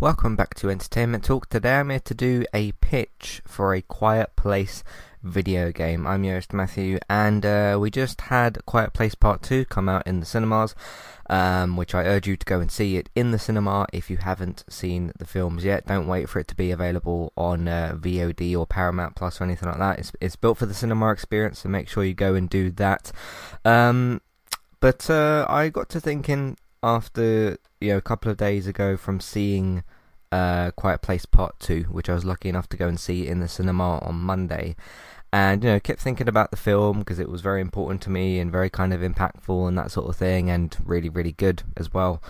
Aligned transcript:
Welcome 0.00 0.36
back 0.36 0.54
to 0.54 0.70
Entertainment 0.70 1.24
Talk. 1.24 1.48
Today 1.48 1.80
I'm 1.80 1.90
here 1.90 1.98
to 1.98 2.14
do 2.14 2.44
a 2.54 2.70
pitch 2.70 3.42
for 3.44 3.74
a 3.74 3.82
Quiet 3.82 4.36
Place 4.36 4.84
video 5.24 5.72
game. 5.72 6.06
I'm 6.06 6.22
your 6.22 6.36
host 6.36 6.52
Matthew, 6.52 7.00
and 7.10 7.44
uh, 7.44 7.78
we 7.80 7.90
just 7.90 8.20
had 8.20 8.64
Quiet 8.64 8.92
Place 8.92 9.16
Part 9.16 9.42
2 9.42 9.64
come 9.64 9.88
out 9.88 10.06
in 10.06 10.20
the 10.20 10.26
cinemas, 10.26 10.76
um, 11.28 11.76
which 11.76 11.96
I 11.96 12.04
urge 12.04 12.28
you 12.28 12.36
to 12.36 12.46
go 12.46 12.60
and 12.60 12.70
see 12.70 12.96
it 12.96 13.08
in 13.16 13.32
the 13.32 13.40
cinema 13.40 13.86
if 13.92 14.08
you 14.08 14.18
haven't 14.18 14.62
seen 14.68 15.10
the 15.18 15.26
films 15.26 15.64
yet. 15.64 15.88
Don't 15.88 16.06
wait 16.06 16.28
for 16.28 16.38
it 16.38 16.46
to 16.46 16.54
be 16.54 16.70
available 16.70 17.32
on 17.36 17.66
uh, 17.66 17.96
VOD 17.98 18.56
or 18.56 18.68
Paramount 18.68 19.16
Plus 19.16 19.40
or 19.40 19.44
anything 19.44 19.68
like 19.68 19.78
that. 19.78 19.98
It's, 19.98 20.12
it's 20.20 20.36
built 20.36 20.58
for 20.58 20.66
the 20.66 20.74
cinema 20.74 21.10
experience, 21.10 21.58
so 21.58 21.68
make 21.68 21.88
sure 21.88 22.04
you 22.04 22.14
go 22.14 22.36
and 22.36 22.48
do 22.48 22.70
that. 22.70 23.10
Um, 23.64 24.20
but 24.78 25.10
uh, 25.10 25.44
I 25.48 25.70
got 25.70 25.88
to 25.88 26.00
thinking 26.00 26.56
after 26.82 27.58
you 27.80 27.90
know 27.90 27.96
a 27.96 28.02
couple 28.02 28.30
of 28.30 28.36
days 28.36 28.66
ago 28.66 28.96
from 28.96 29.20
seeing 29.20 29.82
uh, 30.32 30.70
Quiet 30.72 31.02
Place 31.02 31.26
Part 31.26 31.58
Two, 31.58 31.82
which 31.84 32.08
I 32.08 32.14
was 32.14 32.24
lucky 32.24 32.48
enough 32.48 32.68
to 32.70 32.76
go 32.76 32.88
and 32.88 32.98
see 32.98 33.26
in 33.26 33.40
the 33.40 33.48
cinema 33.48 33.98
on 33.98 34.16
Monday, 34.16 34.76
and 35.32 35.62
you 35.62 35.70
know 35.70 35.80
kept 35.80 36.00
thinking 36.00 36.28
about 36.28 36.50
the 36.50 36.56
film 36.56 37.00
because 37.00 37.18
it 37.18 37.28
was 37.28 37.40
very 37.40 37.60
important 37.60 38.02
to 38.02 38.10
me 38.10 38.38
and 38.38 38.52
very 38.52 38.70
kind 38.70 38.92
of 38.92 39.00
impactful 39.00 39.68
and 39.68 39.78
that 39.78 39.90
sort 39.90 40.08
of 40.08 40.16
thing, 40.16 40.50
and 40.50 40.76
really 40.84 41.08
really 41.08 41.32
good 41.32 41.62
as 41.76 41.92
well. 41.92 42.22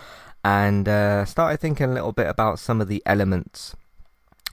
And 0.43 0.87
uh, 0.87 1.25
started 1.25 1.59
thinking 1.59 1.89
a 1.89 1.93
little 1.93 2.13
bit 2.13 2.27
about 2.27 2.59
some 2.59 2.79
of 2.79 2.87
the 2.87 3.03
elements 3.05 3.75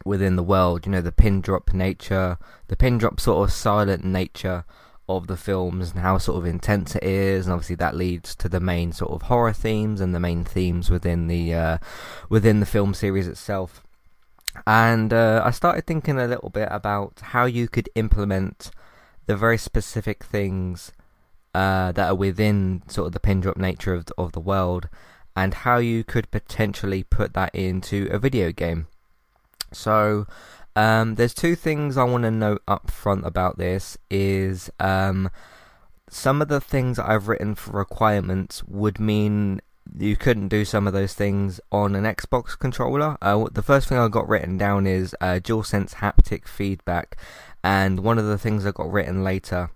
within 0.05 0.37
the 0.37 0.43
world. 0.43 0.85
You 0.85 0.93
know, 0.93 1.01
the 1.01 1.13
pin 1.13 1.41
drop 1.41 1.73
nature, 1.73 2.39
the 2.69 2.77
pin 2.77 2.99
drop 2.99 3.21
sort 3.21 3.49
of 3.49 3.55
silent 3.55 4.05
nature 4.05 4.65
of 5.09 5.27
the 5.27 5.37
films 5.37 5.93
and 5.93 6.01
how 6.01 6.19
sort 6.19 6.39
of 6.39 6.47
intense 6.47 6.97
it 6.97 7.05
is, 7.05 7.47
and 7.47 7.53
obviously 7.53 7.77
that 7.77 7.97
leads 7.97 8.35
to 8.37 8.49
the 8.49 8.61
main 8.61 8.93
sort 8.93 9.13
of 9.13 9.23
horror 9.23 9.53
themes 9.53 10.01
and 10.01 10.15
the 10.15 10.21
main 10.21 10.45
themes 10.45 10.91
within 10.91 11.29
the 11.29 11.55
uh, 11.55 11.79
within 12.29 12.61
the 12.61 12.67
film 12.67 12.95
series 12.95 13.29
itself. 13.29 13.83
And 14.67 15.13
uh, 15.13 15.43
I 15.45 15.51
started 15.51 15.87
thinking 15.87 16.19
a 16.19 16.27
little 16.27 16.51
bit 16.51 16.69
about 16.71 17.21
how 17.21 17.45
you 17.45 17.69
could 17.69 17.89
implement 17.95 18.71
the 19.27 19.37
very 19.37 19.59
specific 19.59 20.25
things 20.25 20.93
uh, 21.55 21.93
that 21.93 22.09
are 22.09 22.15
within 22.15 22.83
sort 22.89 23.07
of 23.09 23.13
the 23.13 23.21
pin 23.21 23.41
drop 23.41 23.57
nature 23.57 23.95
of 23.95 24.07
of 24.19 24.33
the 24.33 24.41
world, 24.41 24.89
and 25.37 25.55
how 25.55 25.79
you 25.79 26.03
could 26.05 26.31
potentially 26.31 27.05
put 27.05 27.35
that 27.35 27.55
into 27.55 28.09
a 28.11 28.19
video 28.19 28.51
game. 28.51 28.89
So 29.73 30.27
um, 30.77 31.15
there's 31.17 31.35
two 31.35 31.57
things 31.57 31.97
I 31.97 32.05
want 32.05 32.25
to 32.25 32.31
note 32.31 32.63
up 32.69 32.91
front 32.91 33.27
about 33.27 33.59
this. 33.59 33.97
Is 34.11 34.71
um, 34.79 35.31
some 36.09 36.41
of 36.43 36.49
the 36.49 36.61
things 36.61 36.99
I've 36.99 37.29
written 37.29 37.55
for 37.55 37.73
requirements 37.73 38.63
would 38.65 39.01
mean 39.01 39.61
you 39.99 40.17
couldn't 40.17 40.49
do 40.49 40.65
some 40.65 40.87
of 40.87 40.93
those 40.93 41.15
things 41.15 41.61
on 41.73 41.95
an 41.95 42.05
Xbox 42.05 42.59
controller. 42.59 43.17
Uh, 43.23 43.47
the 43.53 43.63
first 43.63 43.89
thing 43.89 43.99
I 43.99 44.09
got 44.09 44.29
written 44.29 44.59
down 44.59 44.87
is 44.87 45.17
uh, 45.21 45.41
DualSense 45.43 45.95
haptic 45.95 46.47
feedback, 46.47 47.17
and 47.65 48.01
one 48.01 48.19
of 48.19 48.27
the 48.27 48.39
things 48.39 48.67
I 48.67 48.73
got 48.73 48.93
written 48.93 49.25
later 49.25 49.71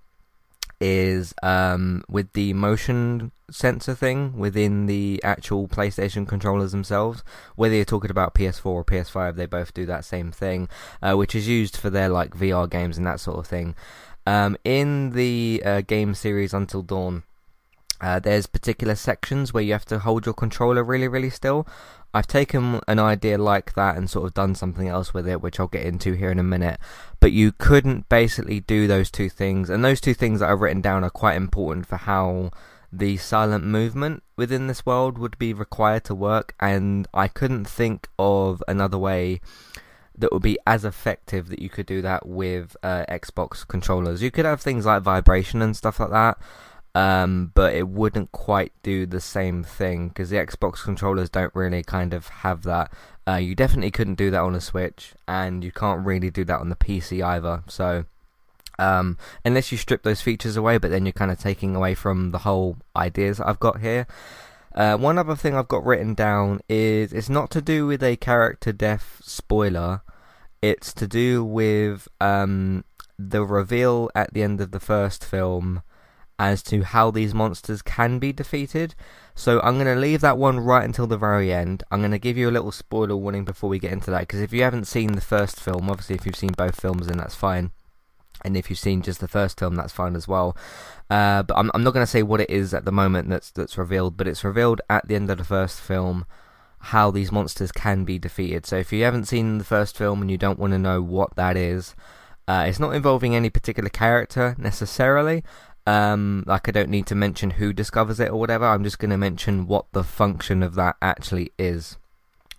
is 0.81 1.35
um, 1.43 2.03
with 2.09 2.33
the 2.33 2.53
motion 2.55 3.33
sensor 3.51 3.95
thing 3.95 4.37
within 4.39 4.87
the 4.87 5.21
actual 5.23 5.69
PlayStation 5.69 6.27
controllers 6.27 6.73
themselves. 6.73 7.23
Whether 7.57 7.75
you're 7.75 7.85
talking 7.85 8.11
about 8.11 8.35
PS4 8.35 8.67
or 8.67 8.85
PS5, 8.85 9.37
they 9.37 9.47
both 9.47 9.75
do 9.75 9.87
that 9.87 10.05
same 10.05 10.33
thing, 10.33 10.69
uh, 11.03 11.15
which 11.15 11.35
is 11.35 11.49
used 11.49 11.77
for 11.77 11.91
their 11.91 12.09
like 12.09 12.31
VR 12.31 12.69
games 12.69 12.97
and 12.97 13.07
that 13.07 13.21
sort 13.21 13.39
of 13.39 13.47
thing. 13.47 13.75
Um, 14.27 14.57
in 14.65 15.11
the 15.11 15.63
uh, 15.65 15.81
game 15.83 16.15
series 16.15 16.55
Until 16.55 16.83
Dawn, 16.83 17.25
uh, 18.01 18.19
there's 18.19 18.47
particular 18.47 18.95
sections 18.95 19.53
where 19.53 19.63
you 19.63 19.73
have 19.73 19.85
to 19.87 19.99
hold 19.99 20.25
your 20.25 20.35
controller 20.35 20.83
really, 20.83 21.09
really 21.09 21.31
still. 21.31 21.67
I've 22.13 22.27
taken 22.27 22.81
an 22.89 22.99
idea 22.99 23.39
like 23.39 23.75
that 23.75 23.97
and 23.97 24.11
sort 24.11 24.27
of 24.27 24.35
done 24.35 24.55
something 24.55 24.89
else 24.89 25.15
with 25.15 25.29
it, 25.29 25.41
which 25.41 25.61
I'll 25.61 25.69
get 25.69 25.85
into 25.87 26.15
here 26.15 26.31
in 26.31 26.39
a 26.39 26.45
minute. 26.45 26.81
But 27.21 27.33
you 27.33 27.53
couldn't 27.53 28.09
basically 28.09 28.61
do 28.61 28.87
those 28.87 29.11
two 29.11 29.29
things, 29.29 29.69
and 29.69 29.85
those 29.85 30.01
two 30.01 30.15
things 30.15 30.41
that 30.41 30.49
I've 30.49 30.61
written 30.61 30.81
down 30.81 31.05
are 31.05 31.11
quite 31.11 31.37
important 31.37 31.87
for 31.87 31.97
how 31.97 32.51
the 32.93 33.19
silent 33.19 33.65
movement 33.65 34.23
within 34.37 34.67
this 34.67 34.85
world 34.85 35.19
would 35.19 35.39
be 35.39 35.53
required 35.53 36.05
to 36.05 36.15
work. 36.15 36.55
And 36.59 37.07
I 37.13 37.29
couldn't 37.29 37.67
think 37.67 38.09
of 38.19 38.63
another 38.67 38.99
way 38.99 39.41
that 40.17 40.33
would 40.33 40.43
be 40.43 40.59
as 40.67 40.85
effective 40.85 41.49
that 41.49 41.61
you 41.61 41.69
could 41.69 41.87
do 41.87 42.03
that 42.03 42.27
with 42.27 42.77
uh, 42.83 43.05
Xbox 43.09 43.67
controllers. 43.67 44.23
You 44.23 44.31
could 44.31 44.45
have 44.45 44.61
things 44.61 44.87
like 44.87 45.03
vibration 45.03 45.63
and 45.63 45.77
stuff 45.77 46.01
like 46.01 46.11
that 46.11 46.39
um, 46.95 47.53
but 47.55 47.75
it 47.75 47.89
wouldn't 47.89 48.33
quite 48.33 48.73
do 48.83 49.07
the 49.07 49.21
same 49.21 49.63
thing 49.63 50.09
because 50.09 50.31
the 50.31 50.37
Xbox 50.37 50.83
controllers 50.83 51.31
don't 51.31 51.55
really 51.55 51.83
kind 51.83 52.13
of 52.13 52.29
have 52.29 52.65
that. 52.65 52.93
Uh, 53.29 53.37
you 53.37 53.55
definitely 53.55 53.93
couldn't 53.93 54.17
do 54.17 54.31
that 54.31 54.41
on 54.41 54.55
a 54.55 54.61
Switch, 54.61 55.13
and 55.29 55.63
you 55.63 55.71
can't 55.71 56.05
really 56.05 56.31
do 56.31 56.45
that 56.45 56.61
on 56.61 56.69
the 56.69 56.77
PC 56.77 57.25
either. 57.25 57.63
So, 57.69 58.07
um, 58.79 59.19
unless 59.45 59.71
you 59.71 59.79
strip 59.79 60.03
those 60.03 60.21
features 60.21 60.57
away, 60.57 60.79
but 60.79 60.91
then 60.91 61.07
you're 61.07 61.13
kind 61.13 61.31
of 61.31 61.39
taking 61.39 61.77
away 61.77 61.95
from 61.95 62.33
the 62.33 62.39
whole 62.39 62.77
ideas 62.97 63.41
I've 63.41 63.61
got 63.61 63.81
here. 63.81 64.07
Uh, 64.75 64.97
one 64.97 65.19
other 65.19 65.37
thing 65.37 65.55
I've 65.55 65.69
got 65.69 65.85
written 65.85 66.15
down 66.15 66.61
is 66.69 67.13
it's 67.13 67.29
not 67.29 67.51
to 67.53 67.61
do 67.61 67.87
with 67.87 68.03
a 68.03 68.17
character 68.17 68.73
death 68.73 69.21
spoiler. 69.25 70.03
It's 70.63 70.93
to 70.95 71.07
do 71.07 71.45
with 71.45 72.09
um, 72.21 72.85
the 73.19 73.45
reveal 73.45 74.11
at 74.15 74.33
the 74.33 74.43
end 74.43 74.61
of 74.61 74.71
the 74.71 74.81
first 74.81 75.25
film 75.25 75.83
as 76.41 76.63
to 76.63 76.83
how 76.83 77.11
these 77.11 77.35
monsters 77.35 77.83
can 77.83 78.19
be 78.19 78.33
defeated. 78.33 78.95
So 79.35 79.61
I'm 79.61 79.75
going 79.75 79.95
to 79.95 80.01
leave 80.01 80.23
that 80.23 80.39
one 80.39 80.59
right 80.59 80.87
until 80.87 81.07
the 81.07 81.19
very 81.19 81.53
end. 81.53 81.83
I'm 81.91 82.01
going 82.01 82.13
to 82.13 82.19
give 82.19 82.39
you 82.39 82.49
a 82.49 82.51
little 82.51 82.73
spoiler 82.73 83.15
warning 83.15 83.45
before 83.45 83.69
we 83.69 83.79
get 83.79 83.93
into 83.93 84.11
that 84.11 84.21
because 84.21 84.41
if 84.41 84.51
you 84.51 84.63
haven't 84.63 84.87
seen 84.87 85.13
the 85.13 85.21
first 85.21 85.61
film, 85.61 85.91
obviously 85.91 86.17
if 86.17 86.25
you've 86.25 86.35
seen 86.35 86.53
both 86.57 86.81
films 86.81 87.09
then 87.09 87.19
that's 87.19 87.35
fine. 87.35 87.73
And 88.43 88.57
if 88.57 88.71
you've 88.71 88.79
seen 88.79 89.03
just 89.03 89.21
the 89.21 89.29
first 89.29 89.59
film, 89.59 89.75
that's 89.75 89.93
fine 89.93 90.17
as 90.17 90.27
well. 90.27 90.57
Uh, 91.11 91.43
but 91.43 91.59
I'm, 91.59 91.71
I'm 91.75 91.83
not 91.83 91.93
going 91.93 92.07
to 92.07 92.11
say 92.11 92.23
what 92.23 92.41
it 92.41 92.49
is 92.49 92.73
at 92.73 92.87
the 92.87 92.93
moment 92.93 93.29
that's 93.29 93.51
that's 93.51 93.77
revealed, 93.77 94.17
but 94.17 94.27
it's 94.27 94.43
revealed 94.43 94.81
at 94.89 95.07
the 95.07 95.17
end 95.17 95.29
of 95.29 95.37
the 95.37 95.45
first 95.45 95.79
film 95.79 96.25
how 96.85 97.11
these 97.11 97.31
monsters 97.31 97.71
can 97.71 98.05
be 98.05 98.19
defeated. 98.19 98.65
So 98.65 98.77
if 98.77 98.95
you 98.95 99.05
haven't 99.05 99.27
seen 99.27 99.59
the 99.59 99.65
first 99.65 99.95
film 99.95 100.23
and 100.23 100.31
you 100.31 100.39
don't 100.39 100.59
want 100.59 100.73
to 100.73 100.79
know 100.79 101.03
what 101.03 101.37
that 101.37 101.59
is, 101.59 101.95
uh, 102.49 102.65
it's 102.67 102.81
not 102.81 102.97
involving 102.97 103.37
any 103.37 103.49
particular 103.49 103.89
character 103.89 104.57
necessarily, 104.59 105.45
um, 105.91 106.45
like 106.47 106.69
I 106.69 106.71
don't 106.71 106.89
need 106.89 107.07
to 107.07 107.17
mention 107.17 107.51
who 107.51 107.73
discovers 107.73 108.21
it 108.21 108.31
or 108.31 108.39
whatever. 108.39 108.65
I'm 108.65 108.85
just 108.85 109.01
going 109.01 109.11
to 109.11 109.17
mention 109.17 109.67
what 109.67 109.87
the 109.91 110.05
function 110.05 110.63
of 110.63 110.77
that 110.77 110.95
actually 111.03 111.51
is. 111.59 111.99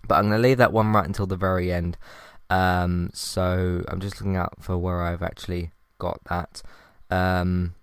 But 0.06 0.16
I'm 0.16 0.28
going 0.28 0.42
to 0.42 0.48
leave 0.48 0.58
that 0.58 0.72
one 0.72 0.92
right 0.92 1.06
until 1.06 1.26
the 1.26 1.36
very 1.36 1.72
end. 1.72 1.96
Um, 2.50 3.08
so 3.14 3.84
I'm 3.88 4.00
just 4.00 4.20
looking 4.20 4.36
out 4.36 4.62
for 4.62 4.76
where 4.76 5.00
I've 5.00 5.22
actually 5.22 5.70
got 5.98 6.20
that. 6.28 6.60
Um, 7.10 7.74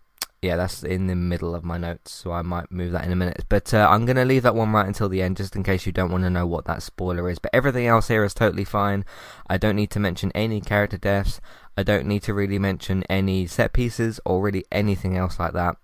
yeah, 0.44 0.56
that's 0.56 0.84
in 0.84 1.08
the 1.08 1.16
middle 1.16 1.56
of 1.56 1.64
my 1.64 1.80
notes, 1.80 2.12
so 2.12 2.32
I 2.32 2.44
might 2.44 2.72
move 2.72 2.92
that 2.92 3.06
in 3.06 3.12
a 3.12 3.16
minute. 3.16 3.46
But 3.50 3.74
uh, 3.74 3.88
I'm 3.90 4.06
going 4.06 4.18
to 4.18 4.26
leave 4.26 4.44
that 4.44 4.56
one 4.56 4.72
right 4.72 4.86
until 4.86 5.10
the 5.10 5.24
end, 5.24 5.38
just 5.38 5.56
in 5.56 5.64
case 5.64 5.88
you 5.88 5.92
don't 5.92 6.12
want 6.12 6.26
to 6.26 6.30
know 6.30 6.46
what 6.46 6.66
that 6.66 6.84
spoiler 6.84 7.28
is. 7.28 7.40
But 7.40 7.56
everything 7.56 7.88
else 7.88 8.08
here 8.08 8.24
is 8.24 8.36
totally 8.36 8.66
fine. 8.66 9.04
I 9.50 9.58
don't 9.58 9.76
need 9.76 9.90
to 9.92 10.00
mention 10.00 10.32
any 10.36 10.62
character 10.62 10.98
deaths. 10.98 11.42
I 11.80 11.84
don't 11.84 12.06
need 12.06 12.24
to 12.24 12.34
really 12.34 12.60
mention 12.60 13.04
any 13.10 13.48
set 13.48 13.74
pieces 13.74 14.20
or 14.26 14.42
really 14.42 14.66
anything 14.72 15.18
else 15.18 15.40
like 15.40 15.54
that. 15.54 15.78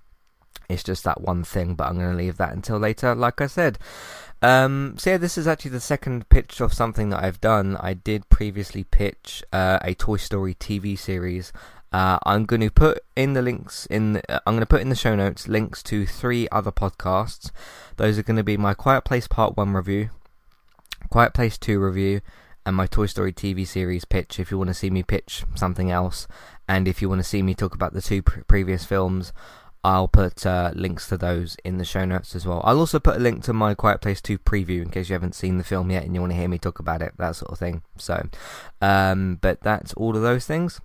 It's 0.67 0.83
just 0.83 1.03
that 1.03 1.21
one 1.21 1.43
thing, 1.43 1.75
but 1.75 1.87
I'm 1.87 1.97
going 1.97 2.11
to 2.11 2.17
leave 2.17 2.37
that 2.37 2.53
until 2.53 2.77
later, 2.77 3.13
like 3.13 3.39
I 3.39 3.47
said. 3.47 3.77
Um, 4.41 4.95
so 4.97 5.11
yeah, 5.11 5.17
this 5.17 5.37
is 5.37 5.47
actually 5.47 5.71
the 5.71 5.79
second 5.79 6.29
pitch 6.29 6.59
of 6.59 6.73
something 6.73 7.09
that 7.09 7.23
I've 7.23 7.39
done. 7.39 7.77
I 7.77 7.93
did 7.93 8.29
previously 8.29 8.83
pitch 8.83 9.43
uh, 9.53 9.79
a 9.81 9.93
Toy 9.93 10.17
Story 10.17 10.55
TV 10.55 10.97
series 10.97 11.53
uh, 11.95 12.19
I'm 12.25 12.43
going 12.43 12.59
to 12.59 12.69
put 12.69 13.05
in 13.15 13.33
the 13.33 13.41
links 13.41 13.85
in. 13.85 14.13
The, 14.13 14.31
uh, 14.31 14.39
I'm 14.45 14.55
going 14.55 14.59
to 14.59 14.65
put 14.65 14.81
in 14.81 14.89
the 14.89 14.95
show 14.95 15.15
notes 15.15 15.47
links 15.47 15.81
to 15.83 16.05
three 16.05 16.45
other 16.51 16.69
podcasts. 16.69 17.51
Those 17.95 18.19
are 18.19 18.23
going 18.23 18.35
to 18.35 18.43
be 18.43 18.57
my 18.57 18.73
Quiet 18.73 19.05
Place 19.05 19.29
Part 19.29 19.55
One 19.55 19.71
review, 19.71 20.09
Quiet 21.09 21.33
Place 21.33 21.57
Two 21.57 21.79
review, 21.79 22.19
and 22.65 22.75
my 22.75 22.87
Toy 22.87 23.05
Story 23.05 23.31
TV 23.31 23.65
series 23.67 24.05
pitch. 24.05 24.39
If 24.39 24.51
you 24.51 24.57
want 24.57 24.69
to 24.69 24.73
see 24.73 24.89
me 24.89 25.03
pitch 25.03 25.43
something 25.55 25.91
else, 25.91 26.27
and 26.67 26.87
if 26.87 27.01
you 27.01 27.09
want 27.09 27.19
to 27.19 27.23
see 27.23 27.41
me 27.41 27.53
talk 27.53 27.75
about 27.75 27.93
the 27.93 28.01
two 28.01 28.21
pr- 28.21 28.41
previous 28.41 28.85
films, 28.85 29.33
I'll 29.83 30.07
put 30.07 30.47
uh, 30.47 30.71
links 30.73 31.07
to 31.09 31.17
those 31.17 31.57
in 31.63 31.77
the 31.77 31.85
show 31.85 32.05
notes 32.05 32.35
as 32.35 32.43
well. 32.43 32.61
I'll 32.63 32.79
also 32.79 32.99
put 32.99 33.17
a 33.17 33.19
link 33.19 33.43
to 33.43 33.53
my 33.53 33.75
Quiet 33.75 34.01
Place 34.01 34.19
2 34.19 34.39
preview 34.39 34.81
in 34.81 34.89
case 34.89 35.09
you 35.09 35.13
haven't 35.13 35.35
seen 35.35 35.59
the 35.59 35.63
film 35.63 35.91
yet 35.91 36.03
and 36.03 36.15
you 36.15 36.21
want 36.21 36.33
to 36.33 36.37
hear 36.37 36.49
me 36.49 36.57
talk 36.57 36.79
about 36.79 37.03
it, 37.03 37.13
that 37.17 37.35
sort 37.35 37.51
of 37.51 37.59
thing. 37.59 37.83
So, 37.97 38.27
um, 38.81 39.37
but 39.41 39.61
that's 39.61 39.93
all 39.93 40.15
of 40.15 40.23
those 40.23 40.47
things. 40.47 40.81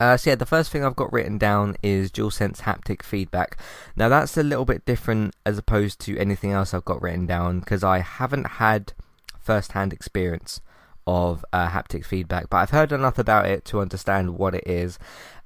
Uh, 0.00 0.16
so 0.16 0.30
yeah, 0.30 0.36
the 0.36 0.46
first 0.46 0.70
thing 0.70 0.82
I've 0.82 0.96
got 0.96 1.12
written 1.12 1.36
down 1.36 1.76
is 1.82 2.10
DualSense 2.10 2.62
haptic 2.62 3.02
feedback. 3.02 3.58
Now 3.96 4.08
that's 4.08 4.38
a 4.38 4.42
little 4.42 4.64
bit 4.64 4.86
different 4.86 5.34
as 5.44 5.58
opposed 5.58 6.00
to 6.00 6.18
anything 6.18 6.52
else 6.52 6.72
I've 6.72 6.84
got 6.86 7.02
written 7.02 7.26
down 7.26 7.60
because 7.60 7.84
I 7.84 7.98
haven't 7.98 8.46
had 8.46 8.94
first-hand 9.38 9.92
experience 9.92 10.60
of 11.06 11.44
uh, 11.52 11.68
haptic 11.68 12.04
feedback, 12.04 12.50
but 12.50 12.58
I've 12.58 12.70
heard 12.70 12.92
enough 12.92 13.18
about 13.18 13.46
it 13.46 13.64
to 13.66 13.80
understand 13.80 14.36
what 14.38 14.54
it 14.54 14.64
is. 14.66 14.98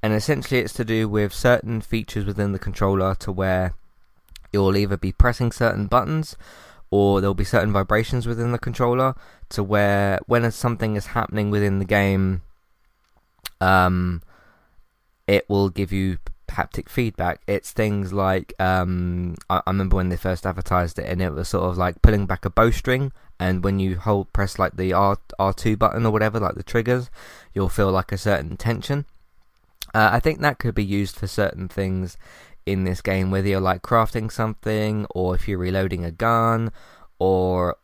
And 0.03 0.15
essentially, 0.15 0.61
it's 0.61 0.73
to 0.75 0.85
do 0.85 1.09
with 1.09 1.33
certain 1.33 1.81
features 1.81 2.25
within 2.25 2.53
the 2.53 2.59
controller 2.59 3.15
to 3.17 3.31
where 3.31 3.75
you'll 4.53 4.77
either 4.77 4.97
be 4.97 5.12
pressing 5.12 5.53
certain 5.53 5.87
buttons 5.87 6.37
or 6.91 7.21
there'll 7.21 7.35
be 7.35 7.45
certain 7.45 7.73
vibrations 7.73 8.27
within 8.27 8.53
the 8.53 8.59
controller 8.59 9.15
to 9.51 9.62
where 9.62 10.19
when 10.27 10.51
something 10.51 10.97
is 10.97 11.07
happening 11.07 11.51
within 11.51 11.79
the 11.79 11.85
game, 11.85 12.43
um, 13.61 14.23
it 15.27 15.49
will 15.49 15.69
give 15.69 15.93
you 15.93 16.19
haptic 16.50 16.88
feedback. 16.88 17.41
It's 17.47 17.70
things 17.73 18.12
like 18.12 18.52
um, 18.58 19.37
I, 19.49 19.58
I, 19.67 19.70
remember 19.70 19.97
when 19.97 20.08
they 20.08 20.17
first 20.17 20.47
advertised 20.47 20.99
it, 20.99 21.06
and 21.06 21.23
it 21.23 21.32
was 21.32 21.49
sort 21.49 21.64
of 21.64 21.79
like 21.79 22.02
pulling 22.02 22.26
back 22.26 22.44
a 22.44 22.50
bowstring, 22.50 23.12
and 23.38 23.64
when 23.64 23.79
you 23.79 23.99
hold 23.99 24.32
press 24.32 24.58
like 24.58 24.76
the 24.76 24.93
R 24.93 25.19
R 25.38 25.52
two 25.52 25.76
button 25.76 26.06
or 26.06 26.11
whatever, 26.11 26.38
like 26.38 26.55
the 26.55 26.62
triggers, 26.62 27.11
you'll 27.55 27.69
feel 27.69 27.91
like 27.91 28.12
a 28.12 28.19
certain 28.19 28.56
tension. 28.56 29.06
Uh, 29.94 30.11
I 30.12 30.20
think 30.20 30.41
that 30.41 30.58
could 30.58 30.75
be 30.75 30.85
used 30.85 31.17
for 31.17 31.26
certain 31.26 31.69
things 31.69 32.17
in 32.67 32.85
this 32.85 33.00
game, 33.00 33.31
whether 33.31 33.49
you're 33.49 33.61
like 33.61 33.82
crafting 33.82 34.31
something, 34.31 35.06
or 35.11 35.35
if 35.35 35.49
you're 35.49 35.58
reloading 35.58 36.05
a 36.05 36.11
gun, 36.11 36.70
or 37.19 37.76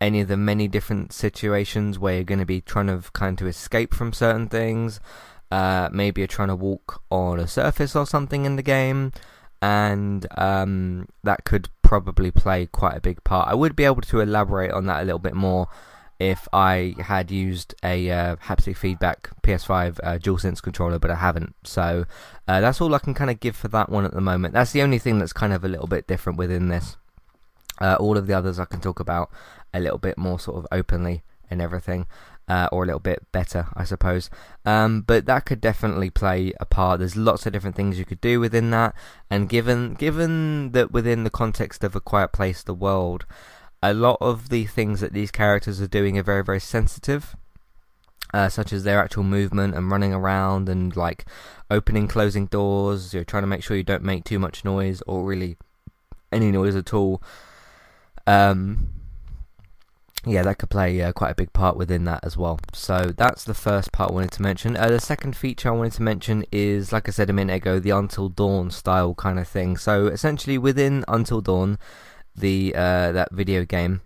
any 0.00 0.20
of 0.20 0.28
the 0.28 0.36
many 0.36 0.68
different 0.68 1.12
situations 1.12 1.98
where 1.98 2.16
you're 2.16 2.24
going 2.24 2.40
to 2.40 2.46
be 2.46 2.60
trying 2.60 2.86
to 2.86 3.02
kind 3.12 3.40
of 3.40 3.46
escape 3.46 3.94
from 3.94 4.12
certain 4.12 4.48
things. 4.48 5.00
Uh, 5.50 5.88
maybe 5.92 6.20
you're 6.20 6.28
trying 6.28 6.48
to 6.48 6.56
walk 6.56 7.02
on 7.10 7.40
a 7.40 7.48
surface 7.48 7.96
or 7.96 8.06
something 8.06 8.44
in 8.44 8.56
the 8.56 8.62
game, 8.62 9.12
and 9.60 10.26
um, 10.38 11.08
that 11.24 11.44
could 11.44 11.68
probably 11.82 12.30
play 12.30 12.66
quite 12.66 12.96
a 12.96 13.00
big 13.00 13.22
part. 13.24 13.48
I 13.48 13.54
would 13.54 13.74
be 13.74 13.84
able 13.84 14.02
to 14.02 14.20
elaborate 14.20 14.70
on 14.70 14.86
that 14.86 15.02
a 15.02 15.04
little 15.04 15.18
bit 15.18 15.34
more 15.34 15.68
if 16.20 16.46
I 16.52 16.94
had 16.98 17.30
used 17.30 17.74
a 17.82 18.10
uh, 18.10 18.36
haptic 18.36 18.76
feedback 18.76 19.30
PS5 19.42 19.98
uh, 20.02 20.18
DualSense 20.18 20.62
controller, 20.62 20.98
but 20.98 21.10
I 21.10 21.14
haven't. 21.14 21.56
So 21.64 22.04
uh, 22.46 22.60
that's 22.60 22.80
all 22.80 22.94
I 22.94 22.98
can 22.98 23.14
kind 23.14 23.30
of 23.30 23.40
give 23.40 23.56
for 23.56 23.68
that 23.68 23.88
one 23.88 24.04
at 24.04 24.12
the 24.12 24.20
moment. 24.20 24.52
That's 24.52 24.72
the 24.72 24.82
only 24.82 24.98
thing 24.98 25.18
that's 25.18 25.32
kind 25.32 25.52
of 25.52 25.64
a 25.64 25.68
little 25.68 25.86
bit 25.86 26.06
different 26.06 26.38
within 26.38 26.68
this. 26.68 26.98
Uh, 27.80 27.96
all 27.98 28.18
of 28.18 28.26
the 28.26 28.34
others 28.34 28.60
I 28.60 28.66
can 28.66 28.80
talk 28.80 29.00
about 29.00 29.30
a 29.72 29.80
little 29.80 29.98
bit 29.98 30.18
more 30.18 30.38
sort 30.38 30.58
of 30.58 30.66
openly 30.70 31.22
and 31.50 31.62
everything 31.62 32.06
uh, 32.50 32.68
or 32.72 32.82
a 32.82 32.86
little 32.86 33.00
bit 33.00 33.30
better, 33.30 33.68
I 33.76 33.84
suppose. 33.84 34.28
Um, 34.64 35.02
but 35.02 35.24
that 35.26 35.46
could 35.46 35.60
definitely 35.60 36.10
play 36.10 36.52
a 36.58 36.66
part. 36.66 36.98
There's 36.98 37.14
lots 37.14 37.46
of 37.46 37.52
different 37.52 37.76
things 37.76 37.96
you 37.96 38.04
could 38.04 38.20
do 38.20 38.40
within 38.40 38.70
that, 38.72 38.92
and 39.30 39.48
given 39.48 39.94
given 39.94 40.72
that 40.72 40.90
within 40.90 41.22
the 41.22 41.30
context 41.30 41.84
of 41.84 41.94
a 41.94 42.00
quiet 42.00 42.32
place, 42.32 42.64
the 42.64 42.74
world, 42.74 43.24
a 43.80 43.94
lot 43.94 44.18
of 44.20 44.48
the 44.48 44.66
things 44.66 44.98
that 44.98 45.12
these 45.12 45.30
characters 45.30 45.80
are 45.80 45.86
doing 45.86 46.18
are 46.18 46.24
very 46.24 46.42
very 46.42 46.60
sensitive. 46.60 47.36
Uh, 48.32 48.48
such 48.48 48.72
as 48.72 48.84
their 48.84 49.00
actual 49.00 49.24
movement 49.24 49.74
and 49.74 49.90
running 49.90 50.14
around 50.14 50.68
and 50.68 50.94
like 50.94 51.24
opening 51.68 52.06
closing 52.06 52.46
doors 52.46 53.12
you're 53.12 53.24
trying 53.24 53.42
to 53.42 53.46
make 53.48 53.60
sure 53.60 53.76
you 53.76 53.82
don't 53.82 54.04
make 54.04 54.22
too 54.22 54.38
much 54.38 54.64
noise 54.64 55.02
or 55.04 55.24
really 55.24 55.56
any 56.30 56.52
noise 56.52 56.76
at 56.76 56.94
all 56.94 57.20
um, 58.28 58.99
yeah, 60.26 60.42
that 60.42 60.58
could 60.58 60.68
play 60.68 61.00
uh, 61.00 61.12
quite 61.12 61.30
a 61.30 61.34
big 61.34 61.52
part 61.54 61.76
within 61.76 62.04
that 62.04 62.20
as 62.22 62.36
well. 62.36 62.58
So 62.74 63.12
that's 63.16 63.44
the 63.44 63.54
first 63.54 63.90
part 63.90 64.10
I 64.10 64.14
wanted 64.14 64.32
to 64.32 64.42
mention. 64.42 64.76
Uh, 64.76 64.88
the 64.88 65.00
second 65.00 65.34
feature 65.34 65.70
I 65.70 65.72
wanted 65.72 65.94
to 65.94 66.02
mention 66.02 66.44
is, 66.52 66.92
like 66.92 67.08
I 67.08 67.12
said 67.12 67.30
a 67.30 67.32
minute 67.32 67.54
ago, 67.54 67.78
the 67.78 67.90
Until 67.90 68.28
Dawn 68.28 68.70
style 68.70 69.14
kind 69.14 69.38
of 69.38 69.48
thing. 69.48 69.78
So 69.78 70.08
essentially, 70.08 70.58
within 70.58 71.04
Until 71.08 71.40
Dawn, 71.40 71.78
the 72.36 72.74
uh, 72.76 73.12
that 73.12 73.32
video 73.32 73.64
game, 73.64 74.02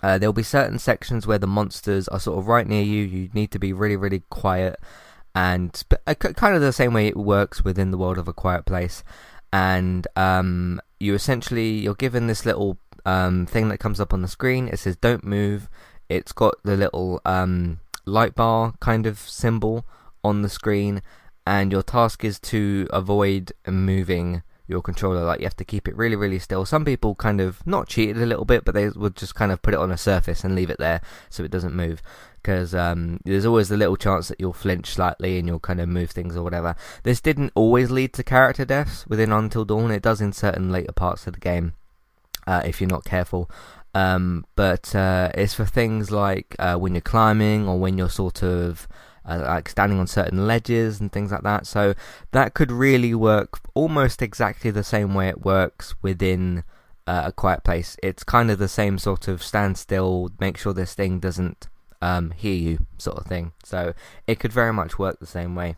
uh, 0.00 0.16
there'll 0.18 0.32
be 0.32 0.44
certain 0.44 0.78
sections 0.78 1.26
where 1.26 1.38
the 1.38 1.46
monsters 1.46 2.06
are 2.08 2.20
sort 2.20 2.38
of 2.38 2.46
right 2.46 2.66
near 2.66 2.82
you. 2.82 3.02
You 3.02 3.30
need 3.34 3.50
to 3.50 3.58
be 3.58 3.72
really, 3.72 3.96
really 3.96 4.22
quiet, 4.30 4.78
and 5.34 5.82
uh, 6.06 6.14
kind 6.14 6.54
of 6.54 6.60
the 6.60 6.72
same 6.72 6.94
way 6.94 7.08
it 7.08 7.16
works 7.16 7.64
within 7.64 7.90
the 7.90 7.98
world 7.98 8.16
of 8.16 8.28
a 8.28 8.32
quiet 8.32 8.64
place. 8.64 9.02
And 9.52 10.06
um, 10.14 10.80
you 11.00 11.14
essentially 11.14 11.70
you're 11.70 11.94
given 11.94 12.28
this 12.28 12.46
little 12.46 12.78
um, 13.04 13.46
thing 13.46 13.68
that 13.68 13.78
comes 13.78 14.00
up 14.00 14.12
on 14.12 14.22
the 14.22 14.28
screen. 14.28 14.68
It 14.68 14.78
says 14.78 14.96
"Don't 14.96 15.24
move." 15.24 15.68
It's 16.08 16.32
got 16.32 16.56
the 16.64 16.76
little 16.76 17.20
um, 17.24 17.80
light 18.04 18.34
bar 18.34 18.74
kind 18.80 19.06
of 19.06 19.18
symbol 19.18 19.86
on 20.24 20.42
the 20.42 20.48
screen, 20.48 21.02
and 21.46 21.70
your 21.70 21.82
task 21.82 22.24
is 22.24 22.40
to 22.40 22.88
avoid 22.90 23.52
moving 23.66 24.42
your 24.70 24.80
controller. 24.80 25.24
Like 25.24 25.40
you 25.40 25.46
have 25.46 25.56
to 25.56 25.64
keep 25.64 25.88
it 25.88 25.96
really, 25.96 26.16
really 26.16 26.38
still. 26.38 26.64
Some 26.64 26.84
people 26.84 27.14
kind 27.14 27.40
of 27.40 27.66
not 27.66 27.88
cheated 27.88 28.18
a 28.18 28.26
little 28.26 28.44
bit, 28.44 28.64
but 28.64 28.74
they 28.74 28.88
would 28.88 29.16
just 29.16 29.34
kind 29.34 29.52
of 29.52 29.60
put 29.60 29.74
it 29.74 29.80
on 29.80 29.90
a 29.90 29.98
surface 29.98 30.44
and 30.44 30.54
leave 30.54 30.70
it 30.70 30.78
there 30.78 31.00
so 31.28 31.44
it 31.44 31.50
doesn't 31.50 31.74
move. 31.74 32.00
Because 32.40 32.74
um, 32.74 33.20
there's 33.24 33.44
always 33.44 33.68
the 33.68 33.76
little 33.76 33.96
chance 33.96 34.28
that 34.28 34.40
you'll 34.40 34.54
flinch 34.54 34.86
slightly 34.86 35.38
and 35.38 35.46
you'll 35.46 35.60
kind 35.60 35.80
of 35.80 35.88
move 35.88 36.10
things 36.10 36.36
or 36.36 36.42
whatever. 36.42 36.74
This 37.02 37.20
didn't 37.20 37.52
always 37.54 37.90
lead 37.90 38.14
to 38.14 38.22
character 38.22 38.64
deaths 38.64 39.06
within 39.06 39.32
Until 39.32 39.66
Dawn. 39.66 39.90
It 39.90 40.02
does 40.02 40.22
in 40.22 40.32
certain 40.32 40.72
later 40.72 40.92
parts 40.92 41.26
of 41.26 41.34
the 41.34 41.40
game 41.40 41.74
uh, 42.50 42.62
if 42.64 42.80
you're 42.80 42.90
not 42.90 43.04
careful. 43.04 43.48
Um, 43.94 44.44
but 44.56 44.94
uh, 44.94 45.30
it's 45.34 45.54
for 45.54 45.64
things 45.64 46.10
like 46.10 46.56
uh, 46.58 46.76
when 46.76 46.94
you're 46.94 47.00
climbing 47.00 47.68
or 47.68 47.78
when 47.78 47.96
you're 47.96 48.10
sort 48.10 48.42
of 48.42 48.88
uh, 49.24 49.42
like 49.46 49.68
standing 49.68 50.00
on 50.00 50.08
certain 50.08 50.46
ledges 50.48 51.00
and 51.00 51.12
things 51.12 51.30
like 51.30 51.42
that. 51.42 51.66
So 51.66 51.94
that 52.32 52.54
could 52.54 52.72
really 52.72 53.14
work 53.14 53.60
almost 53.74 54.20
exactly 54.20 54.72
the 54.72 54.82
same 54.82 55.14
way 55.14 55.28
it 55.28 55.44
works 55.44 55.94
within 56.02 56.64
uh, 57.06 57.22
a 57.26 57.32
quiet 57.32 57.62
place. 57.62 57.96
It's 58.02 58.24
kind 58.24 58.50
of 58.50 58.58
the 58.58 58.68
same 58.68 58.98
sort 58.98 59.28
of 59.28 59.44
stand 59.44 59.78
still, 59.78 60.30
make 60.40 60.58
sure 60.58 60.72
this 60.72 60.94
thing 60.94 61.20
doesn't 61.20 61.68
um, 62.02 62.32
hear 62.32 62.54
you 62.54 62.78
sort 62.98 63.18
of 63.18 63.26
thing. 63.26 63.52
So 63.64 63.94
it 64.26 64.40
could 64.40 64.52
very 64.52 64.72
much 64.72 64.98
work 64.98 65.20
the 65.20 65.26
same 65.26 65.54
way. 65.54 65.76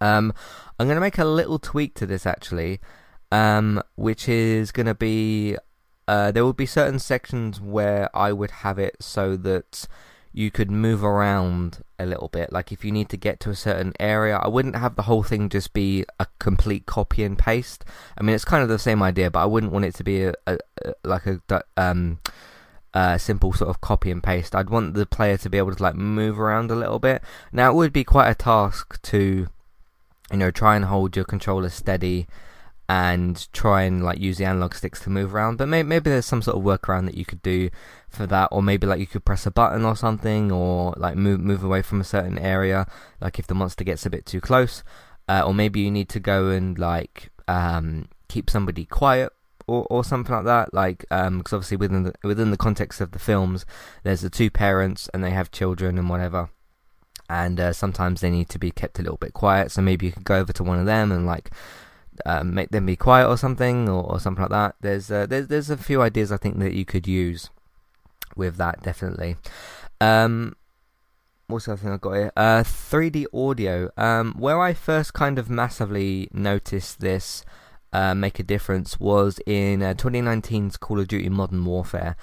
Um, 0.00 0.32
I'm 0.78 0.86
going 0.86 0.96
to 0.96 1.00
make 1.00 1.18
a 1.18 1.24
little 1.24 1.58
tweak 1.58 1.94
to 1.96 2.06
this 2.06 2.24
actually 2.24 2.80
um, 3.32 3.82
which 3.96 4.28
is 4.28 4.70
going 4.70 4.86
to 4.86 4.94
be 4.94 5.56
uh, 6.08 6.30
there 6.32 6.44
would 6.44 6.56
be 6.56 6.66
certain 6.66 6.98
sections 6.98 7.60
where 7.60 8.08
I 8.16 8.32
would 8.32 8.50
have 8.50 8.78
it 8.78 8.96
so 9.00 9.36
that 9.36 9.86
you 10.32 10.50
could 10.50 10.70
move 10.70 11.04
around 11.04 11.84
a 11.98 12.06
little 12.06 12.28
bit. 12.28 12.52
Like 12.52 12.72
if 12.72 12.84
you 12.84 12.90
need 12.90 13.08
to 13.10 13.16
get 13.16 13.38
to 13.40 13.50
a 13.50 13.54
certain 13.54 13.92
area, 14.00 14.38
I 14.38 14.48
wouldn't 14.48 14.76
have 14.76 14.96
the 14.96 15.02
whole 15.02 15.22
thing 15.22 15.48
just 15.48 15.72
be 15.72 16.04
a 16.18 16.26
complete 16.38 16.86
copy 16.86 17.22
and 17.22 17.38
paste. 17.38 17.84
I 18.16 18.22
mean, 18.22 18.34
it's 18.34 18.44
kind 18.44 18.62
of 18.62 18.68
the 18.68 18.78
same 18.78 19.02
idea, 19.02 19.30
but 19.30 19.40
I 19.40 19.46
wouldn't 19.46 19.72
want 19.72 19.84
it 19.84 19.94
to 19.96 20.04
be 20.04 20.24
a, 20.24 20.34
a, 20.46 20.58
a 20.84 20.94
like 21.04 21.26
a 21.26 21.62
um, 21.76 22.18
uh, 22.94 23.18
simple 23.18 23.52
sort 23.52 23.70
of 23.70 23.80
copy 23.80 24.10
and 24.10 24.22
paste. 24.22 24.54
I'd 24.54 24.70
want 24.70 24.94
the 24.94 25.06
player 25.06 25.36
to 25.36 25.50
be 25.50 25.58
able 25.58 25.74
to 25.74 25.82
like 25.82 25.94
move 25.94 26.40
around 26.40 26.70
a 26.70 26.76
little 26.76 26.98
bit. 26.98 27.22
Now 27.52 27.70
it 27.70 27.74
would 27.74 27.92
be 27.92 28.04
quite 28.04 28.30
a 28.30 28.34
task 28.34 29.00
to, 29.02 29.48
you 30.30 30.36
know, 30.36 30.50
try 30.50 30.76
and 30.76 30.86
hold 30.86 31.14
your 31.14 31.26
controller 31.26 31.68
steady 31.68 32.26
and 32.92 33.50
try 33.54 33.84
and 33.84 34.04
like 34.04 34.20
use 34.20 34.36
the 34.36 34.44
analog 34.44 34.74
sticks 34.74 35.00
to 35.00 35.08
move 35.08 35.34
around. 35.34 35.56
But 35.56 35.68
maybe, 35.68 35.88
maybe 35.88 36.10
there's 36.10 36.26
some 36.26 36.42
sort 36.42 36.58
of 36.58 36.62
workaround 36.62 37.06
that 37.06 37.16
you 37.16 37.24
could 37.24 37.40
do 37.40 37.70
for 38.10 38.26
that, 38.26 38.50
or 38.52 38.62
maybe 38.62 38.86
like 38.86 39.00
you 39.00 39.06
could 39.06 39.24
press 39.24 39.46
a 39.46 39.50
button 39.50 39.86
or 39.86 39.96
something, 39.96 40.52
or 40.52 40.92
like 40.98 41.16
move 41.16 41.40
move 41.40 41.64
away 41.64 41.80
from 41.80 42.02
a 42.02 42.04
certain 42.04 42.38
area, 42.38 42.86
like 43.18 43.38
if 43.38 43.46
the 43.46 43.54
monster 43.54 43.82
gets 43.82 44.04
a 44.04 44.10
bit 44.10 44.26
too 44.26 44.42
close, 44.42 44.84
uh, 45.26 45.42
or 45.42 45.54
maybe 45.54 45.80
you 45.80 45.90
need 45.90 46.10
to 46.10 46.20
go 46.20 46.50
and 46.50 46.78
like 46.78 47.30
um, 47.48 48.08
keep 48.28 48.50
somebody 48.50 48.84
quiet. 48.84 49.32
Or, 49.68 49.86
or 49.88 50.02
something 50.02 50.34
like 50.34 50.44
that, 50.44 50.74
like 50.74 50.98
because 51.08 51.28
um, 51.28 51.44
obviously 51.52 51.76
within 51.76 52.02
the 52.02 52.12
within 52.24 52.50
the 52.50 52.56
context 52.56 53.00
of 53.00 53.12
the 53.12 53.20
films, 53.20 53.64
there's 54.02 54.20
the 54.20 54.28
two 54.28 54.50
parents 54.50 55.08
and 55.14 55.22
they 55.22 55.30
have 55.30 55.52
children 55.52 55.98
and 55.98 56.10
whatever, 56.10 56.50
and 57.30 57.60
uh, 57.60 57.72
sometimes 57.72 58.20
they 58.20 58.28
need 58.28 58.48
to 58.50 58.58
be 58.58 58.72
kept 58.72 58.98
a 58.98 59.02
little 59.02 59.18
bit 59.18 59.32
quiet. 59.32 59.70
So 59.70 59.80
maybe 59.80 60.06
you 60.06 60.12
could 60.12 60.24
go 60.24 60.40
over 60.40 60.52
to 60.52 60.64
one 60.64 60.80
of 60.80 60.86
them 60.86 61.12
and 61.12 61.26
like 61.26 61.52
um, 62.26 62.54
make 62.54 62.70
them 62.70 62.86
be 62.86 62.96
quiet 62.96 63.28
or 63.28 63.36
something, 63.36 63.88
or, 63.88 64.02
or 64.04 64.20
something 64.20 64.42
like 64.42 64.50
that. 64.50 64.74
There's 64.80 65.10
uh, 65.10 65.26
there's 65.26 65.48
there's 65.48 65.70
a 65.70 65.76
few 65.76 66.02
ideas 66.02 66.32
I 66.32 66.36
think 66.36 66.58
that 66.58 66.74
you 66.74 66.84
could 66.84 67.06
use 67.06 67.50
with 68.36 68.56
that 68.56 68.82
definitely. 68.82 69.36
Um, 70.00 70.56
what's 71.46 71.66
the 71.66 71.72
other 71.72 71.82
thing 71.82 71.92
I've 71.92 72.00
got 72.00 72.14
here? 72.14 72.32
Uh, 72.36 72.62
3D 72.62 73.26
audio. 73.32 73.90
Um, 73.96 74.34
where 74.38 74.60
I 74.60 74.74
first 74.74 75.14
kind 75.14 75.38
of 75.38 75.50
massively 75.50 76.28
noticed 76.32 77.00
this 77.00 77.44
uh, 77.92 78.14
make 78.14 78.38
a 78.38 78.42
difference 78.42 78.98
was 78.98 79.38
in 79.46 79.82
uh, 79.82 79.94
2019's 79.94 80.76
Call 80.76 81.00
of 81.00 81.08
Duty 81.08 81.28
Modern 81.28 81.64
Warfare. 81.64 82.16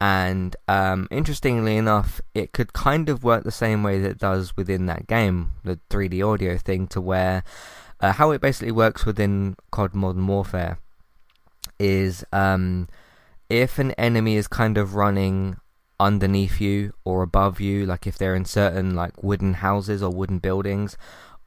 And 0.00 0.54
um, 0.68 1.08
interestingly 1.10 1.76
enough, 1.76 2.20
it 2.34 2.52
could 2.52 2.72
kind 2.74 3.08
of 3.08 3.24
work 3.24 3.44
the 3.44 3.50
same 3.50 3.82
way 3.82 3.98
that 4.00 4.10
it 4.10 4.18
does 4.18 4.56
within 4.56 4.86
that 4.86 5.06
game, 5.06 5.52
the 5.64 5.80
3D 5.90 6.26
audio 6.26 6.58
thing, 6.58 6.86
to 6.88 7.00
where 7.00 7.44
uh, 8.00 8.12
how 8.12 8.30
it 8.30 8.40
basically 8.40 8.72
works 8.72 9.06
within 9.06 9.56
COD 9.70 9.94
Modern 9.94 10.26
Warfare 10.26 10.78
is 11.78 12.24
um, 12.32 12.88
if 13.48 13.78
an 13.78 13.92
enemy 13.92 14.36
is 14.36 14.48
kind 14.48 14.78
of 14.78 14.94
running 14.94 15.56
underneath 15.98 16.60
you 16.60 16.92
or 17.04 17.22
above 17.22 17.60
you, 17.60 17.86
like 17.86 18.06
if 18.06 18.18
they're 18.18 18.34
in 18.34 18.44
certain 18.44 18.94
like 18.94 19.22
wooden 19.22 19.54
houses 19.54 20.02
or 20.02 20.10
wooden 20.10 20.38
buildings, 20.38 20.96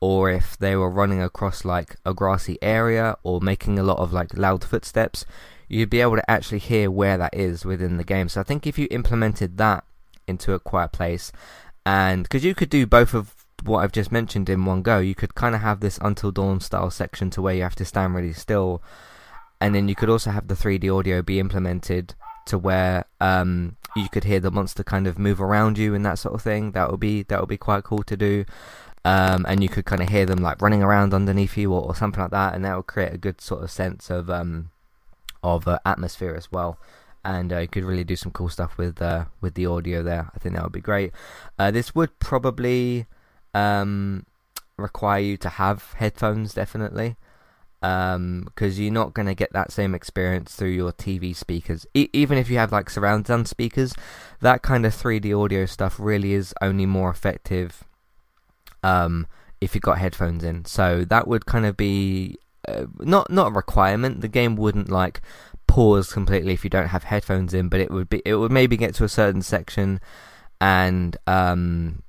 or 0.02 0.30
if 0.32 0.58
they 0.58 0.76
were 0.76 0.90
running 0.90 1.22
across 1.22 1.66
like 1.66 1.98
a 2.06 2.14
grassy 2.14 2.58
area 2.62 3.18
or 3.24 3.42
making 3.42 3.78
a 3.78 3.84
lot 3.84 4.00
of 4.00 4.14
like 4.14 4.36
loud 4.38 4.64
footsteps, 4.64 5.26
you'd 5.68 5.90
be 5.90 6.02
able 6.02 6.16
to 6.16 6.32
actually 6.32 6.60
hear 6.60 6.90
where 6.90 7.18
that 7.18 7.34
is 7.34 7.66
within 7.66 7.98
the 7.98 8.04
game. 8.04 8.30
So 8.30 8.40
I 8.40 8.44
think 8.44 8.66
if 8.66 8.80
you 8.80 8.88
implemented 8.90 9.58
that 9.58 9.84
into 10.28 10.54
a 10.54 10.60
quiet 10.60 10.92
place, 10.92 11.32
and 11.86 12.24
because 12.24 12.46
you 12.46 12.56
could 12.56 12.70
do 12.70 12.86
both 12.86 13.14
of 13.14 13.39
what 13.64 13.80
I've 13.80 13.92
just 13.92 14.12
mentioned 14.12 14.50
in 14.50 14.66
one 14.66 14.82
go, 14.82 15.00
you 15.00 15.16
could 15.16 15.36
kind 15.36 15.56
of 15.56 15.62
have 15.62 15.80
this 15.80 16.00
Until 16.02 16.32
Dawn 16.32 16.60
style 16.60 16.90
section 16.90 17.30
to 17.32 17.42
where 17.42 17.56
you 17.56 17.64
have 17.64 17.76
to 17.76 17.86
stand 17.86 18.16
really 18.16 18.34
still, 18.34 18.82
and 19.62 19.76
then 19.76 19.88
you 19.88 19.96
could 19.96 20.10
also 20.10 20.32
have 20.32 20.48
the 20.48 20.56
3D 20.56 20.96
audio 20.98 21.22
be 21.22 21.40
implemented 21.40 22.16
to 22.46 22.58
where 22.58 23.06
um, 23.22 23.78
you 23.96 24.10
could 24.10 24.24
hear 24.24 24.40
the 24.40 24.52
monster 24.52 24.84
kind 24.84 25.08
of 25.08 25.20
move 25.20 25.42
around 25.42 25.78
you 25.78 25.94
and 25.94 26.06
that 26.06 26.20
sort 26.20 26.36
of 26.36 26.42
thing. 26.42 26.72
That 26.72 26.90
would 26.92 27.00
be 27.00 27.24
that 27.24 27.40
would 27.40 27.50
be 27.50 27.58
quite 27.58 27.84
cool 27.84 28.04
to 28.04 28.18
do. 28.18 28.46
Um, 29.06 29.46
and 29.48 29.64
you 29.64 29.70
could 29.70 29.86
kind 29.86 30.02
of 30.02 30.10
hear 30.10 30.26
them 30.26 30.40
like 30.40 30.62
running 30.62 30.84
around 30.84 31.14
underneath 31.14 31.58
you 31.58 31.74
or, 31.74 31.82
or, 31.82 31.96
something 31.96 32.22
like 32.22 32.32
that, 32.32 32.54
and 32.54 32.66
that 32.66 32.76
would 32.76 32.88
create 32.88 33.14
a 33.14 33.18
good 33.18 33.40
sort 33.40 33.64
of 33.64 33.72
sense 33.72 34.10
of 34.10 34.30
um, 34.30 34.72
of 35.42 35.68
uh, 35.68 35.80
atmosphere 35.86 36.36
as 36.36 36.52
well. 36.52 36.78
And 37.24 37.54
uh, 37.54 37.60
you 37.60 37.68
could 37.68 37.86
really 37.86 38.04
do 38.04 38.16
some 38.16 38.32
cool 38.32 38.50
stuff 38.50 38.78
with 38.78 39.02
uh, 39.02 39.26
with 39.40 39.54
the 39.54 39.66
audio 39.66 40.04
there. 40.04 40.30
I 40.36 40.40
think 40.40 40.56
that 40.56 40.64
would 40.64 40.74
be 40.74 40.82
great. 40.82 41.14
Uh, 41.58 41.72
this 41.72 41.96
would 41.96 42.20
probably 42.20 43.06
um, 43.54 44.26
require 44.78 45.22
you 45.22 45.38
to 45.38 45.50
have 45.50 45.94
headphones, 45.98 46.54
definitely 46.54 47.16
because 47.82 48.16
um, 48.16 48.52
you're 48.58 48.92
not 48.92 49.14
going 49.14 49.26
to 49.26 49.34
get 49.34 49.54
that 49.54 49.72
same 49.72 49.96
experience 49.96 50.54
through 50.54 50.70
your 50.70 50.92
TV 50.92 51.34
speakers. 51.34 51.86
E- 51.94 52.10
even 52.12 52.38
if 52.38 52.50
you 52.50 52.58
have 52.58 52.74
like 52.74 52.90
surround 52.90 53.28
sound 53.28 53.48
speakers, 53.48 53.94
that 54.42 54.62
kind 54.62 54.86
of 54.86 54.94
3D 54.94 55.38
audio 55.38 55.66
stuff 55.66 55.98
really 55.98 56.34
is 56.34 56.54
only 56.62 56.86
more 56.86 57.10
effective 57.10 57.86
um, 58.84 59.28
if 59.62 59.76
you've 59.76 59.82
got 59.82 59.98
headphones 59.98 60.44
in. 60.44 60.66
So 60.66 61.06
that 61.06 61.26
would 61.28 61.46
kind 61.46 61.66
of 61.66 61.78
be 61.78 62.38
uh, 62.68 62.86
not 63.00 63.32
not 63.32 63.48
a 63.48 63.52
requirement. 63.52 64.20
The 64.20 64.28
game 64.28 64.58
wouldn't 64.58 64.90
like 64.90 65.22
pause 65.66 66.12
completely 66.12 66.54
if 66.54 66.66
you 66.66 66.70
don't 66.70 66.88
have 66.88 67.06
headphones 67.06 67.54
in, 67.54 67.70
but 67.70 67.80
it 67.80 67.92
would 67.92 68.10
be 68.10 68.22
it 68.26 68.36
would 68.36 68.52
maybe 68.52 68.76
get 68.76 68.94
to 68.96 69.06
a 69.06 69.10
certain 69.10 69.42
section 69.42 70.02
and 70.60 71.16
um, 71.28 72.04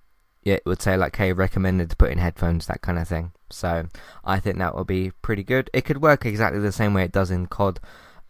it 0.44 0.62
would 0.64 0.82
say 0.82 0.97
like, 0.97 1.16
"Hey, 1.16 1.32
recommended 1.32 1.90
to 1.90 1.97
put 1.97 2.11
in 2.11 2.18
headphones," 2.18 2.66
that 2.66 2.82
kind 2.82 2.99
of 2.99 3.09
thing. 3.09 3.32
So 3.50 3.87
I 4.25 4.40
think 4.40 4.59
that 4.59 4.75
would 4.75 4.87
be 4.87 5.12
pretty 5.23 5.42
good. 5.42 5.70
It 5.73 5.85
could 5.85 6.02
work 6.02 6.25
exactly 6.25 6.61
the 6.61 6.73
same 6.73 6.94
way 6.94 7.04
it 7.04 7.12
does 7.12 7.30
in 7.30 7.47
COD. 7.47 7.80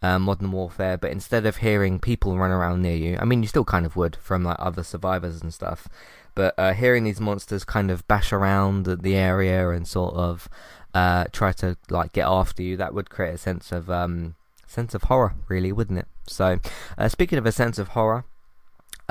Uh, 0.03 0.17
Modern 0.17 0.51
Warfare, 0.51 0.97
but 0.97 1.11
instead 1.11 1.45
of 1.45 1.57
hearing 1.57 1.99
people 1.99 2.35
run 2.35 2.49
around 2.49 2.81
near 2.81 2.95
you, 2.95 3.17
I 3.21 3.25
mean, 3.25 3.43
you 3.43 3.47
still 3.47 3.63
kind 3.63 3.85
of 3.85 3.95
would 3.95 4.15
from 4.15 4.43
like 4.43 4.55
other 4.57 4.81
survivors 4.81 5.43
and 5.43 5.53
stuff, 5.53 5.87
but 6.33 6.55
uh, 6.57 6.73
hearing 6.73 7.03
these 7.03 7.21
monsters 7.21 7.63
kind 7.63 7.91
of 7.91 8.07
bash 8.07 8.33
around 8.33 8.85
the 8.87 9.15
area 9.15 9.69
and 9.69 9.87
sort 9.87 10.15
of 10.15 10.49
uh, 10.93 11.25
try 11.31 11.51
to 11.53 11.77
like 11.89 12.13
get 12.13 12.27
after 12.27 12.63
you, 12.63 12.77
that 12.77 12.93
would 12.93 13.09
create 13.09 13.35
a 13.35 13.37
sense 13.37 13.71
of 13.71 13.89
um, 13.89 14.33
sense 14.67 14.95
of 14.95 15.03
horror, 15.03 15.35
really, 15.47 15.71
wouldn't 15.71 15.99
it? 15.99 16.07
So, 16.27 16.59
uh, 16.97 17.09
speaking 17.09 17.37
of 17.37 17.45
a 17.45 17.51
sense 17.51 17.77
of 17.77 17.89
horror, 17.89 18.25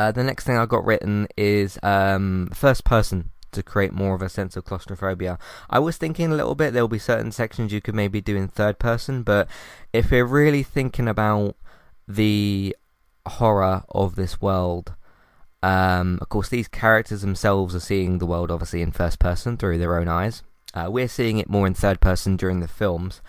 uh, 0.00 0.10
the 0.10 0.24
next 0.24 0.44
thing 0.44 0.56
I 0.56 0.64
got 0.64 0.86
written 0.86 1.28
is 1.36 1.78
um, 1.82 2.48
first 2.54 2.84
person 2.84 3.32
to 3.52 3.62
create 3.62 3.92
more 3.92 4.14
of 4.14 4.22
a 4.22 4.30
sense 4.30 4.56
of 4.56 4.64
claustrophobia. 4.64 5.38
I 5.68 5.78
was 5.78 5.98
thinking 5.98 6.32
a 6.32 6.34
little 6.34 6.54
bit 6.54 6.72
there 6.72 6.82
will 6.82 6.88
be 6.88 6.98
certain 6.98 7.32
sections 7.32 7.70
you 7.70 7.82
could 7.82 7.94
maybe 7.94 8.22
do 8.22 8.34
in 8.34 8.48
third 8.48 8.78
person, 8.78 9.22
but 9.22 9.46
if 9.92 10.10
we're 10.10 10.24
really 10.24 10.62
thinking 10.62 11.06
about 11.06 11.54
the 12.08 12.74
horror 13.26 13.82
of 13.90 14.14
this 14.14 14.40
world, 14.40 14.94
um, 15.62 16.18
of 16.22 16.30
course, 16.30 16.48
these 16.48 16.66
characters 16.68 17.20
themselves 17.20 17.74
are 17.74 17.80
seeing 17.80 18.16
the 18.16 18.26
world 18.26 18.50
obviously 18.50 18.80
in 18.80 18.92
first 18.92 19.18
person 19.18 19.58
through 19.58 19.76
their 19.76 19.98
own 19.98 20.08
eyes. 20.08 20.42
Uh, 20.72 20.88
we're 20.90 21.08
seeing 21.08 21.36
it 21.36 21.50
more 21.50 21.66
in 21.66 21.74
third 21.74 22.00
person 22.00 22.36
during 22.36 22.60
the 22.60 22.68
films, 22.68 23.20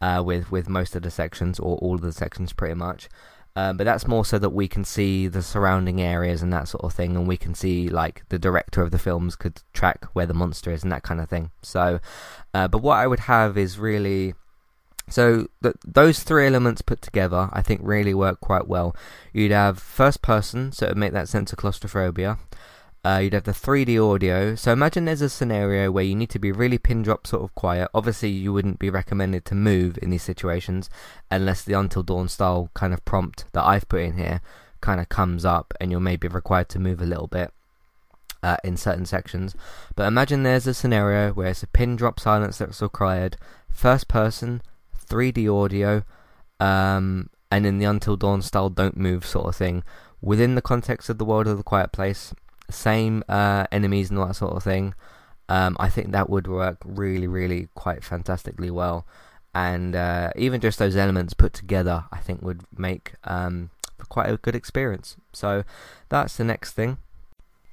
uh, 0.00 0.20
with 0.26 0.50
with 0.50 0.68
most 0.68 0.96
of 0.96 1.02
the 1.02 1.10
sections 1.12 1.60
or 1.60 1.76
all 1.76 1.94
of 1.94 2.00
the 2.00 2.12
sections 2.12 2.52
pretty 2.52 2.74
much. 2.74 3.08
Uh, 3.56 3.72
but 3.72 3.84
that's 3.84 4.06
more 4.06 4.24
so 4.24 4.38
that 4.38 4.50
we 4.50 4.68
can 4.68 4.84
see 4.84 5.26
the 5.26 5.40
surrounding 5.42 6.00
areas 6.00 6.42
and 6.42 6.52
that 6.52 6.68
sort 6.68 6.84
of 6.84 6.92
thing, 6.92 7.16
and 7.16 7.26
we 7.26 7.38
can 7.38 7.54
see 7.54 7.88
like 7.88 8.22
the 8.28 8.38
director 8.38 8.82
of 8.82 8.90
the 8.90 8.98
films 8.98 9.34
could 9.34 9.62
track 9.72 10.04
where 10.12 10.26
the 10.26 10.34
monster 10.34 10.70
is 10.70 10.82
and 10.82 10.92
that 10.92 11.02
kind 11.02 11.20
of 11.20 11.28
thing. 11.30 11.50
So, 11.62 11.98
uh, 12.52 12.68
but 12.68 12.82
what 12.82 12.98
I 12.98 13.06
would 13.06 13.20
have 13.20 13.56
is 13.56 13.78
really 13.78 14.34
so 15.08 15.46
th- 15.62 15.76
those 15.86 16.22
three 16.22 16.46
elements 16.46 16.82
put 16.82 17.00
together, 17.00 17.48
I 17.52 17.62
think, 17.62 17.80
really 17.82 18.12
work 18.12 18.40
quite 18.40 18.68
well. 18.68 18.94
You'd 19.32 19.52
have 19.52 19.78
first 19.78 20.20
person, 20.20 20.72
so 20.72 20.86
it 20.86 20.90
would 20.90 20.98
make 20.98 21.12
that 21.12 21.28
sense 21.28 21.52
of 21.52 21.58
claustrophobia. 21.58 22.38
Uh, 23.06 23.18
you'd 23.18 23.34
have 23.34 23.44
the 23.44 23.52
3D 23.52 24.02
audio. 24.02 24.56
So 24.56 24.72
imagine 24.72 25.04
there's 25.04 25.20
a 25.20 25.28
scenario 25.28 25.92
where 25.92 26.02
you 26.02 26.16
need 26.16 26.30
to 26.30 26.40
be 26.40 26.50
really 26.50 26.76
pin 26.76 27.02
drop 27.02 27.24
sort 27.24 27.44
of 27.44 27.54
quiet. 27.54 27.88
Obviously, 27.94 28.30
you 28.30 28.52
wouldn't 28.52 28.80
be 28.80 28.90
recommended 28.90 29.44
to 29.44 29.54
move 29.54 29.96
in 30.02 30.10
these 30.10 30.24
situations 30.24 30.90
unless 31.30 31.62
the 31.62 31.74
Until 31.74 32.02
Dawn 32.02 32.28
style 32.28 32.68
kind 32.74 32.92
of 32.92 33.04
prompt 33.04 33.44
that 33.52 33.64
I've 33.64 33.88
put 33.88 34.00
in 34.00 34.16
here 34.16 34.40
kind 34.80 35.00
of 35.00 35.08
comes 35.08 35.44
up 35.44 35.72
and 35.80 35.92
you're 35.92 36.00
maybe 36.00 36.26
be 36.26 36.34
required 36.34 36.68
to 36.70 36.80
move 36.80 37.00
a 37.00 37.06
little 37.06 37.28
bit. 37.28 37.52
Uh, 38.42 38.56
in 38.62 38.76
certain 38.76 39.06
sections, 39.06 39.56
but 39.96 40.06
imagine 40.06 40.42
there's 40.42 40.68
a 40.68 40.74
scenario 40.74 41.32
where 41.32 41.48
it's 41.48 41.64
a 41.64 41.66
pin 41.66 41.96
drop 41.96 42.20
silence 42.20 42.58
that's 42.58 42.82
required, 42.82 43.36
first 43.72 44.06
person, 44.06 44.62
3D 45.08 45.48
audio, 45.48 46.04
um, 46.60 47.30
and 47.50 47.66
in 47.66 47.78
the 47.78 47.86
Until 47.86 48.16
Dawn 48.16 48.42
style 48.42 48.68
don't 48.68 48.96
move 48.96 49.26
sort 49.26 49.46
of 49.46 49.56
thing 49.56 49.82
within 50.20 50.54
the 50.54 50.62
context 50.62 51.08
of 51.08 51.18
the 51.18 51.24
world 51.24 51.48
of 51.48 51.56
the 51.56 51.64
Quiet 51.64 51.90
Place 51.90 52.34
same 52.70 53.22
uh, 53.28 53.66
enemies 53.72 54.10
and 54.10 54.18
all 54.18 54.26
that 54.26 54.34
sort 54.34 54.54
of 54.54 54.62
thing. 54.62 54.94
Um, 55.48 55.76
I 55.78 55.88
think 55.88 56.12
that 56.12 56.28
would 56.28 56.46
work 56.46 56.78
really, 56.84 57.26
really 57.26 57.68
quite 57.74 58.02
fantastically 58.02 58.70
well. 58.70 59.06
And 59.54 59.96
uh, 59.96 60.30
even 60.36 60.60
just 60.60 60.78
those 60.78 60.96
elements 60.96 61.32
put 61.34 61.52
together, 61.52 62.04
I 62.12 62.18
think 62.18 62.42
would 62.42 62.62
make 62.76 63.14
um, 63.24 63.70
quite 64.08 64.28
a 64.28 64.36
good 64.36 64.54
experience. 64.54 65.16
So 65.32 65.64
that's 66.08 66.36
the 66.36 66.44
next 66.44 66.72
thing. 66.72 66.98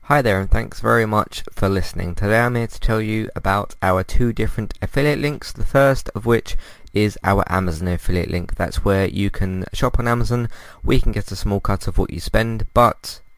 Hi 0.08 0.22
there, 0.22 0.40
and 0.42 0.52
thanks 0.52 0.82
very 0.82 1.06
much 1.06 1.44
for 1.52 1.70
listening. 1.70 2.14
Today 2.14 2.42
I'm 2.42 2.56
here 2.56 2.68
to 2.68 2.80
tell 2.80 3.02
you 3.02 3.30
about 3.38 3.76
our 3.82 4.04
two 4.04 4.34
different 4.34 4.74
affiliate 4.82 5.20
links. 5.20 5.54
The 5.54 5.66
first 5.66 6.10
of 6.14 6.26
which 6.26 6.58
is 6.94 7.18
our 7.24 7.44
Amazon 7.48 7.88
affiliate 7.88 8.30
link. 8.30 8.56
That's 8.56 8.84
where 8.84 9.08
you 9.08 9.30
can 9.30 9.64
shop 9.72 10.00
on 10.00 10.08
Amazon. 10.08 10.50
We 10.84 11.00
can 11.00 11.14
get 11.14 11.32
a 11.32 11.38
small 11.38 11.62
cut 11.62 11.88
of 11.88 11.98
what 11.98 12.12
you 12.12 12.20
spend, 12.20 12.68
but 12.74 13.22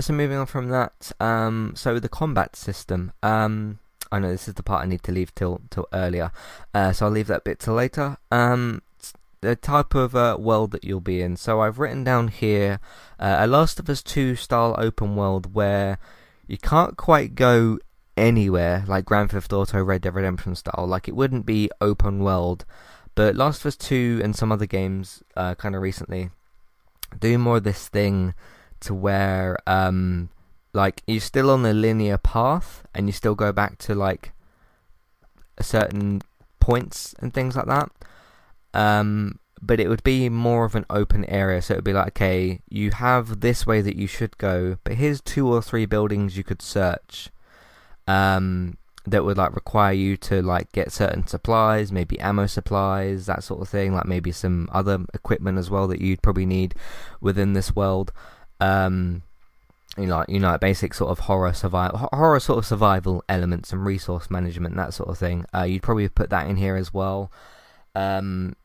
So 0.00 0.12
moving 0.12 0.38
on 0.38 0.46
from 0.46 0.68
that, 0.70 1.12
um, 1.20 1.74
so 1.76 1.98
the 1.98 2.08
combat 2.08 2.56
system. 2.56 3.12
Um, 3.22 3.78
I 4.10 4.18
know 4.18 4.30
this 4.30 4.48
is 4.48 4.54
the 4.54 4.62
part 4.62 4.82
I 4.82 4.88
need 4.88 5.02
to 5.04 5.12
leave 5.12 5.34
till 5.34 5.60
till 5.70 5.86
earlier, 5.92 6.32
uh, 6.72 6.92
so 6.92 7.06
I'll 7.06 7.12
leave 7.12 7.28
that 7.28 7.44
bit 7.44 7.60
till 7.60 7.74
later. 7.74 8.16
Um, 8.30 8.82
the 9.44 9.54
type 9.54 9.94
of 9.94 10.16
uh, 10.16 10.36
world 10.40 10.70
that 10.72 10.84
you'll 10.84 11.00
be 11.00 11.20
in. 11.20 11.36
So 11.36 11.60
I've 11.60 11.78
written 11.78 12.02
down 12.02 12.28
here 12.28 12.80
uh, 13.20 13.36
a 13.40 13.46
Last 13.46 13.78
of 13.78 13.88
Us 13.90 14.02
2 14.02 14.36
style 14.36 14.74
open 14.78 15.16
world 15.16 15.54
where 15.54 15.98
you 16.46 16.56
can't 16.56 16.96
quite 16.96 17.34
go 17.34 17.78
anywhere 18.16 18.84
like 18.88 19.04
Grand 19.04 19.30
Theft 19.30 19.52
Auto 19.52 19.82
Red 19.82 20.02
Dead 20.02 20.14
Redemption 20.14 20.54
style. 20.54 20.86
Like 20.86 21.08
it 21.08 21.14
wouldn't 21.14 21.44
be 21.44 21.70
open 21.80 22.20
world, 22.20 22.64
but 23.14 23.36
Last 23.36 23.60
of 23.60 23.66
Us 23.66 23.76
2 23.76 24.22
and 24.24 24.34
some 24.34 24.50
other 24.50 24.66
games 24.66 25.22
uh, 25.36 25.54
kind 25.54 25.76
of 25.76 25.82
recently 25.82 26.30
do 27.20 27.36
more 27.38 27.58
of 27.58 27.64
this 27.64 27.88
thing 27.88 28.34
to 28.84 28.94
where 28.94 29.58
um, 29.66 30.28
like 30.72 31.02
you're 31.06 31.20
still 31.20 31.50
on 31.50 31.64
a 31.64 31.72
linear 31.72 32.18
path 32.18 32.82
and 32.94 33.06
you 33.06 33.12
still 33.12 33.34
go 33.34 33.52
back 33.52 33.78
to 33.78 33.94
like 33.94 34.32
certain 35.60 36.20
points 36.60 37.14
and 37.20 37.32
things 37.32 37.56
like 37.56 37.66
that. 37.66 37.90
Um, 38.74 39.38
but 39.62 39.80
it 39.80 39.88
would 39.88 40.02
be 40.02 40.28
more 40.28 40.64
of 40.64 40.74
an 40.74 40.84
open 40.90 41.24
area. 41.26 41.62
So 41.62 41.74
it 41.74 41.76
would 41.78 41.84
be 41.84 41.92
like, 41.92 42.08
okay, 42.08 42.60
you 42.68 42.90
have 42.90 43.40
this 43.40 43.66
way 43.66 43.80
that 43.80 43.96
you 43.96 44.06
should 44.06 44.36
go, 44.36 44.78
but 44.84 44.94
here's 44.94 45.20
two 45.20 45.48
or 45.52 45.62
three 45.62 45.86
buildings 45.86 46.36
you 46.36 46.44
could 46.44 46.60
search. 46.60 47.30
Um, 48.06 48.76
that 49.06 49.24
would 49.24 49.36
like 49.36 49.54
require 49.54 49.92
you 49.92 50.16
to 50.16 50.40
like 50.42 50.72
get 50.72 50.90
certain 50.90 51.26
supplies, 51.26 51.92
maybe 51.92 52.18
ammo 52.20 52.46
supplies, 52.46 53.26
that 53.26 53.44
sort 53.44 53.60
of 53.60 53.68
thing. 53.68 53.94
Like 53.94 54.06
maybe 54.06 54.32
some 54.32 54.68
other 54.72 55.04
equipment 55.12 55.58
as 55.58 55.70
well 55.70 55.86
that 55.88 56.00
you'd 56.00 56.22
probably 56.22 56.46
need 56.46 56.74
within 57.20 57.52
this 57.52 57.76
world. 57.76 58.12
Um, 58.60 59.22
you 59.96 60.06
know, 60.06 60.24
you 60.26 60.40
know, 60.40 60.58
basic 60.58 60.92
sort 60.94 61.10
of 61.10 61.20
horror 61.20 61.52
survival, 61.52 62.08
horror 62.12 62.40
sort 62.40 62.58
of 62.58 62.66
survival 62.66 63.22
elements 63.28 63.72
and 63.72 63.84
resource 63.84 64.30
management, 64.30 64.76
that 64.76 64.92
sort 64.92 65.08
of 65.08 65.18
thing. 65.18 65.46
Uh, 65.54 65.62
you'd 65.62 65.82
probably 65.82 66.08
put 66.08 66.30
that 66.30 66.48
in 66.48 66.56
here 66.56 66.76
as 66.76 66.92
well. 66.92 67.30
Um, 67.94 68.56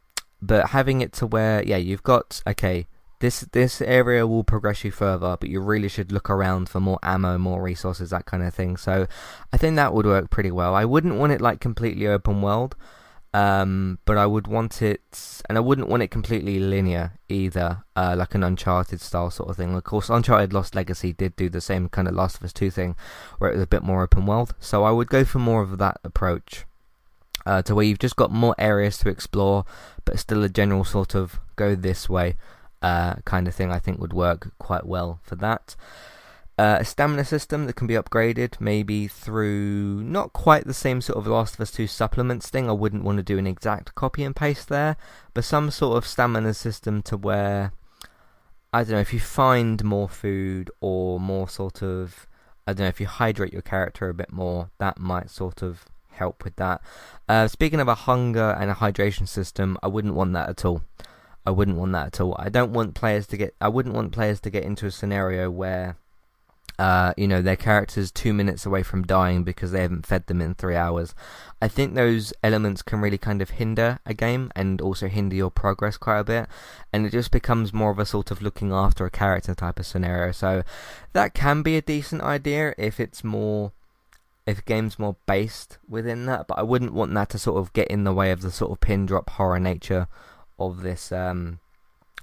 but 0.41 0.69
having 0.69 1.01
it 1.01 1.11
to 1.13 1.27
where 1.27 1.63
yeah 1.63 1.77
you've 1.77 2.03
got 2.03 2.41
okay 2.47 2.87
this 3.19 3.41
this 3.51 3.81
area 3.81 4.25
will 4.25 4.43
progress 4.43 4.83
you 4.83 4.91
further 4.91 5.35
but 5.39 5.49
you 5.49 5.59
really 5.59 5.89
should 5.89 6.11
look 6.11 6.29
around 6.29 6.69
for 6.69 6.79
more 6.79 6.99
ammo 7.03 7.37
more 7.37 7.61
resources 7.61 8.09
that 8.09 8.25
kind 8.25 8.43
of 8.43 8.53
thing 8.53 8.77
so 8.77 9.07
i 9.51 9.57
think 9.57 9.75
that 9.75 9.93
would 9.93 10.05
work 10.05 10.29
pretty 10.29 10.51
well 10.51 10.73
i 10.73 10.85
wouldn't 10.85 11.15
want 11.15 11.31
it 11.31 11.41
like 11.41 11.59
completely 11.59 12.07
open 12.07 12.41
world 12.41 12.75
um, 13.33 13.99
but 14.05 14.17
i 14.17 14.25
would 14.25 14.47
want 14.47 14.81
it 14.81 15.41
and 15.47 15.57
i 15.57 15.61
wouldn't 15.61 15.87
want 15.87 16.01
it 16.01 16.09
completely 16.09 16.59
linear 16.59 17.13
either 17.27 17.83
uh, 17.95 18.15
like 18.17 18.33
an 18.33 18.43
uncharted 18.43 18.99
style 18.99 19.29
sort 19.29 19.49
of 19.49 19.57
thing 19.57 19.75
of 19.75 19.83
course 19.83 20.09
uncharted 20.09 20.51
lost 20.51 20.73
legacy 20.75 21.13
did 21.13 21.35
do 21.35 21.49
the 21.49 21.61
same 21.61 21.87
kind 21.89 22.07
of 22.07 22.15
last 22.15 22.37
of 22.37 22.43
us 22.43 22.53
2 22.53 22.71
thing 22.71 22.95
where 23.37 23.51
it 23.51 23.53
was 23.53 23.63
a 23.63 23.67
bit 23.67 23.83
more 23.83 24.01
open 24.03 24.25
world 24.25 24.55
so 24.59 24.83
i 24.83 24.91
would 24.91 25.09
go 25.09 25.23
for 25.23 25.39
more 25.39 25.61
of 25.61 25.77
that 25.77 25.99
approach 26.03 26.65
uh, 27.45 27.61
to 27.63 27.75
where 27.75 27.85
you've 27.85 27.99
just 27.99 28.15
got 28.15 28.31
more 28.31 28.55
areas 28.57 28.97
to 28.99 29.09
explore, 29.09 29.65
but 30.05 30.19
still 30.19 30.43
a 30.43 30.49
general 30.49 30.83
sort 30.83 31.15
of 31.15 31.39
go 31.55 31.75
this 31.75 32.09
way 32.09 32.35
uh, 32.81 33.15
kind 33.25 33.47
of 33.47 33.55
thing. 33.55 33.71
I 33.71 33.79
think 33.79 33.99
would 33.99 34.13
work 34.13 34.51
quite 34.59 34.85
well 34.85 35.19
for 35.23 35.35
that. 35.37 35.75
Uh, 36.59 36.79
a 36.81 36.83
stamina 36.83 37.23
system 37.23 37.67
that 37.67 37.77
can 37.77 37.87
be 37.87 37.93
upgraded, 37.93 38.59
maybe 38.59 39.07
through 39.07 40.03
not 40.03 40.33
quite 40.33 40.65
the 40.65 40.73
same 40.73 40.99
sort 40.99 41.17
of 41.17 41.25
Last 41.25 41.53
of 41.53 41.61
Us 41.61 41.71
2 41.71 41.87
supplements 41.87 42.49
thing. 42.49 42.69
I 42.69 42.73
wouldn't 42.73 43.05
want 43.05 43.15
to 43.15 43.23
do 43.23 43.37
an 43.37 43.47
exact 43.47 43.95
copy 43.95 44.25
and 44.25 44.35
paste 44.35 44.67
there, 44.67 44.97
but 45.33 45.45
some 45.45 45.71
sort 45.71 45.97
of 45.97 46.05
stamina 46.05 46.53
system 46.53 47.01
to 47.03 47.15
where 47.15 47.71
I 48.73 48.83
don't 48.83 48.91
know 48.91 48.99
if 48.99 49.13
you 49.13 49.21
find 49.21 49.81
more 49.85 50.09
food 50.09 50.69
or 50.81 51.17
more 51.17 51.47
sort 51.47 51.81
of 51.81 52.27
I 52.67 52.73
don't 52.73 52.83
know 52.83 52.89
if 52.89 52.99
you 52.99 53.07
hydrate 53.07 53.53
your 53.53 53.61
character 53.61 54.09
a 54.09 54.13
bit 54.13 54.33
more, 54.33 54.69
that 54.79 54.99
might 54.99 55.29
sort 55.29 55.63
of 55.63 55.85
help 56.09 56.43
with 56.43 56.57
that. 56.57 56.81
Uh, 57.29 57.47
speaking 57.47 57.79
of 57.79 57.87
a 57.87 57.95
hunger 57.95 58.51
and 58.59 58.69
a 58.69 58.75
hydration 58.75 59.29
system, 59.29 59.77
I 59.81 59.87
wouldn't 59.87 60.13
want 60.13 60.33
that 60.33 60.49
at 60.49 60.65
all. 60.65 60.83
I 61.45 61.51
wouldn't 61.51 61.77
want 61.77 61.93
that 61.93 62.07
at 62.07 62.21
all. 62.21 62.35
I 62.37 62.49
don't 62.49 62.73
want 62.73 62.95
players 62.95 63.25
to 63.27 63.37
get. 63.37 63.55
I 63.61 63.69
wouldn't 63.69 63.95
want 63.95 64.11
players 64.11 64.41
to 64.41 64.49
get 64.49 64.65
into 64.65 64.85
a 64.85 64.91
scenario 64.91 65.49
where, 65.49 65.95
uh, 66.79 67.13
you 67.17 67.27
know, 67.27 67.41
their 67.41 67.57
character's 67.57 68.09
two 68.09 68.33
minutes 68.33 68.65
away 68.65 68.83
from 68.83 69.03
dying 69.03 69.43
because 69.43 69.73
they 69.73 69.81
haven't 69.81 70.05
fed 70.05 70.25
them 70.27 70.39
in 70.39 70.55
three 70.55 70.77
hours. 70.77 71.13
I 71.61 71.67
think 71.67 71.93
those 71.93 72.31
elements 72.41 72.81
can 72.81 73.01
really 73.01 73.17
kind 73.17 73.41
of 73.41 73.49
hinder 73.49 73.99
a 74.05 74.13
game 74.13 74.49
and 74.55 74.79
also 74.79 75.09
hinder 75.09 75.35
your 75.35 75.51
progress 75.51 75.97
quite 75.97 76.19
a 76.19 76.23
bit, 76.23 76.47
and 76.93 77.05
it 77.05 77.11
just 77.11 77.31
becomes 77.31 77.73
more 77.73 77.91
of 77.91 77.99
a 77.99 78.05
sort 78.05 78.31
of 78.31 78.41
looking 78.41 78.71
after 78.71 79.05
a 79.05 79.11
character 79.11 79.53
type 79.53 79.77
of 79.77 79.85
scenario. 79.85 80.31
So 80.31 80.63
that 81.11 81.33
can 81.33 81.63
be 81.63 81.75
a 81.75 81.81
decent 81.81 82.21
idea 82.21 82.73
if 82.77 82.97
it's 83.01 83.25
more 83.25 83.73
if 84.47 84.63
game's 84.63 84.97
more 84.97 85.17
based 85.25 85.79
within 85.87 86.25
that, 86.27 86.47
but 86.47 86.57
I 86.57 86.63
wouldn't 86.63 86.93
want 86.93 87.13
that 87.13 87.29
to 87.31 87.37
sort 87.37 87.59
of 87.59 87.73
get 87.73 87.89
in 87.89 88.05
the 88.05 88.13
way 88.13 88.31
of 88.31 88.41
the 88.41 88.51
sort 88.51 88.71
of 88.71 88.79
pin 88.79 89.05
drop 89.05 89.29
horror 89.31 89.59
nature 89.59 90.07
of 90.57 90.81
this 90.81 91.11
um, 91.11 91.59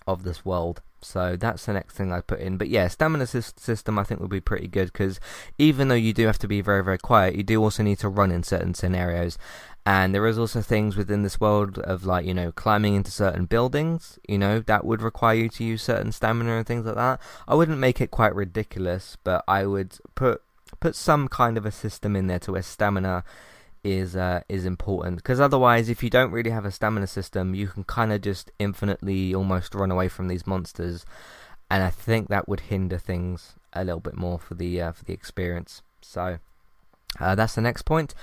of 0.07 0.25
this 0.25 0.47
world. 0.47 0.81
So 1.01 1.37
that's 1.37 1.67
the 1.67 1.73
next 1.73 1.95
thing 1.95 2.13
I 2.13 2.21
put 2.21 2.41
in. 2.41 2.57
But 2.57 2.69
yeah, 2.69 2.89
stamina 2.89 3.27
system 3.27 3.99
I 3.99 4.05
think 4.05 4.21
would 4.21 4.31
be 4.31 4.41
pretty 4.41 4.69
good 4.69 4.93
because 4.93 5.21
even 5.59 5.89
though 5.89 5.95
you 5.95 6.13
do 6.13 6.27
have 6.27 6.39
to 6.39 6.49
be 6.49 6.61
very 6.61 6.83
very 6.83 6.99
quiet, 6.99 7.37
you 7.37 7.43
do 7.43 7.63
also 7.63 7.83
need 7.83 7.99
to 8.01 8.09
run 8.09 8.33
in 8.33 8.43
certain 8.43 8.75
scenarios. 8.75 9.39
And 9.85 10.13
there 10.13 10.27
is 10.27 10.37
also 10.37 10.63
things 10.63 10.97
within 10.97 11.23
this 11.23 11.39
world 11.39 11.79
of 11.79 12.05
like 12.05 12.27
you 12.27 12.35
know 12.35 12.51
climbing 12.53 12.95
into 12.95 13.11
certain 13.11 13.45
buildings. 13.45 14.19
You 14.29 14.39
know 14.39 14.61
that 14.61 14.85
would 14.85 15.03
require 15.03 15.37
you 15.37 15.49
to 15.51 15.65
use 15.65 15.83
certain 15.83 16.13
stamina 16.13 16.57
and 16.57 16.67
things 16.67 16.87
like 16.87 16.97
that. 16.97 17.21
I 17.47 17.55
wouldn't 17.55 17.79
make 17.79 18.01
it 18.01 18.11
quite 18.11 18.35
ridiculous, 18.35 19.17
but 19.23 19.45
I 19.47 19.67
would 19.67 19.99
put 20.15 20.43
put 20.81 20.97
some 20.97 21.29
kind 21.29 21.57
of 21.57 21.65
a 21.65 21.71
system 21.71 22.17
in 22.17 22.27
there 22.27 22.41
to 22.41 22.53
where 22.53 22.63
stamina 22.63 23.23
is 23.87 24.17
uh, 24.17 24.41
is 24.49 24.67
important 24.67 25.17
because 25.17 25.41
otherwise 25.41 25.89
if 25.89 26.03
you 26.03 26.11
don't 26.11 26.33
really 26.33 26.51
have 26.51 26.65
a 26.65 26.71
stamina 26.71 27.07
system 27.07 27.55
you 27.55 27.69
can 27.69 27.85
kind 27.85 28.13
of 28.13 28.21
just 28.21 28.51
infinitely 28.59 29.35
almost 29.35 29.75
run 29.75 29.91
away 29.91 30.09
from 30.09 30.29
these 30.29 30.47
monsters 30.47 31.07
and 31.71 31.83
I 31.83 31.91
think 31.91 32.29
that 32.29 32.49
would 32.49 32.61
hinder 32.61 32.99
things 32.99 33.55
a 33.73 33.85
little 33.85 34.01
bit 34.01 34.17
more 34.17 34.39
for 34.39 34.55
the 34.55 34.81
uh, 34.81 34.93
for 34.93 35.05
the 35.05 35.13
experience 35.13 35.83
so 36.03 36.39
uh, 37.21 37.35
that's 37.35 37.55
the 37.55 37.61
next 37.61 37.83
point 37.83 38.15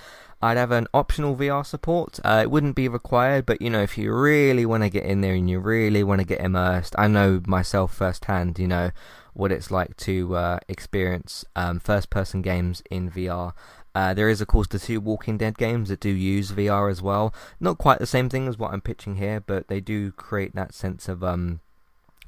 I'd 0.44 0.58
have 0.58 0.72
an 0.72 0.88
optional 0.94 1.38
VR 1.38 1.66
support. 1.66 2.20
Uh, 2.22 2.42
it 2.44 2.52
wouldn't 2.52 2.76
be 2.76 2.90
required, 2.90 3.46
but 3.46 3.62
you 3.62 3.70
know, 3.70 3.82
if 3.82 3.98
you 3.98 4.14
really 4.14 4.66
want 4.66 4.84
to 4.84 4.90
get 4.90 5.06
in 5.06 5.22
there 5.22 5.36
and 5.36 5.50
you 5.50 5.60
really 5.62 6.04
want 6.04 6.20
to 6.20 6.28
get 6.28 6.42
immersed, 6.42 6.94
I 6.98 7.08
know 7.08 7.42
myself 7.48 7.94
firsthand, 7.94 8.60
you 8.60 8.68
know, 8.68 8.92
what 9.34 9.54
it's 9.54 9.72
like 9.72 9.96
to 9.98 10.36
uh, 10.36 10.60
experience 10.68 11.46
um, 11.56 11.80
first 11.80 12.10
person 12.10 12.42
games 12.42 12.84
in 12.92 13.10
VR. 13.10 13.54
Uh, 13.96 14.14
there 14.14 14.30
is, 14.30 14.42
of 14.42 14.48
course, 14.48 14.68
the 14.68 14.80
two 14.80 15.00
Walking 15.00 15.38
Dead 15.38 15.58
games 15.58 15.90
that 15.90 16.00
do 16.00 16.10
use 16.10 16.52
VR 16.52 16.90
as 16.90 17.02
well. 17.02 17.34
Not 17.60 17.78
quite 17.78 18.00
the 18.00 18.08
same 18.08 18.28
thing 18.28 18.48
as 18.48 18.58
what 18.58 18.74
I'm 18.74 18.82
pitching 18.82 19.18
here, 19.18 19.40
but 19.40 19.68
they 19.68 19.80
do 19.80 20.12
create 20.12 20.56
that 20.56 20.74
sense 20.74 21.08
of 21.08 21.24
um, 21.24 21.60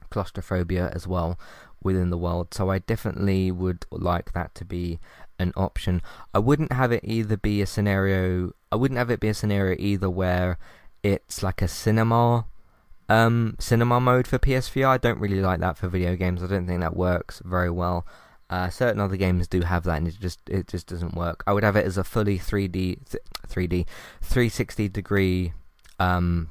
claustrophobia 0.10 0.92
as 0.94 1.08
well 1.08 1.40
within 1.82 2.10
the 2.10 2.18
world. 2.18 2.54
So 2.54 2.70
I 2.70 2.80
definitely 2.80 3.52
would 3.52 3.86
like 3.92 4.34
that 4.34 4.54
to 4.56 4.66
be 4.66 5.00
an 5.40 5.54
option. 5.56 6.02
I 6.34 6.40
wouldn't 6.40 6.72
have 6.72 6.92
it 6.92 7.02
either 7.04 7.38
be 7.38 7.62
a 7.62 7.66
scenario. 7.66 8.54
I 8.72 8.76
wouldn't 8.76 8.98
have 8.98 9.10
it 9.10 9.20
be 9.20 9.30
a 9.30 9.34
scenario 9.34 9.76
either 9.80 10.10
where 10.10 10.58
it's 11.04 11.44
like 11.44 11.62
a 11.62 11.68
cinema, 11.68 12.46
um, 13.10 13.56
cinema 13.60 14.00
mode 14.00 14.28
for 14.28 14.40
PSVR. 14.40 14.88
I 14.88 14.98
don't 14.98 15.20
really 15.20 15.42
like 15.42 15.60
that 15.62 15.78
for 15.78 15.88
video 15.88 16.16
games. 16.16 16.44
I 16.44 16.48
don't 16.48 16.68
think 16.68 16.82
that 16.82 16.96
works 16.96 17.42
very 17.46 17.70
well. 17.70 18.06
Uh, 18.50 18.70
certain 18.70 19.02
other 19.02 19.18
games 19.18 19.48
do 19.48 19.62
have 19.62 19.84
that, 19.84 19.98
and 19.98 20.08
it 20.08 20.16
just 20.20 20.40
it 20.48 20.68
just 20.68 20.88
doesn't 20.88 21.16
work. 21.16 21.44
I 21.48 21.54
would 21.54 21.64
have 21.64 21.76
it 21.76 21.86
as 21.86 21.98
a 21.98 22.04
fully 22.04 22.38
3D, 22.38 23.00
3D, 23.48 23.86
360 24.22 24.88
degree 24.90 25.54
um, 26.00 26.50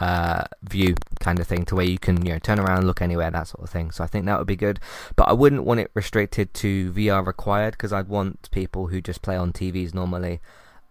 uh, 0.00 0.44
view 0.62 0.94
kind 1.20 1.38
of 1.38 1.46
thing 1.46 1.64
to 1.66 1.76
where 1.76 1.84
you 1.84 1.98
can 1.98 2.24
you 2.24 2.32
know 2.32 2.38
turn 2.38 2.58
around 2.58 2.78
and 2.78 2.86
look 2.86 3.02
anywhere 3.02 3.30
that 3.30 3.48
sort 3.48 3.62
of 3.62 3.70
thing. 3.70 3.90
So 3.90 4.02
i 4.02 4.06
think 4.06 4.24
that 4.26 4.38
would 4.38 4.46
be 4.46 4.56
good. 4.56 4.80
But 5.14 5.28
i 5.28 5.32
wouldn't 5.32 5.64
want 5.64 5.80
it 5.80 5.90
restricted 5.94 6.54
to 6.54 6.90
vr 6.92 7.24
required 7.24 7.72
because 7.72 7.92
i'd 7.92 8.08
want 8.08 8.50
people 8.50 8.86
who 8.86 9.00
just 9.02 9.20
play 9.20 9.36
on 9.36 9.52
tvs 9.52 9.92
normally 9.92 10.40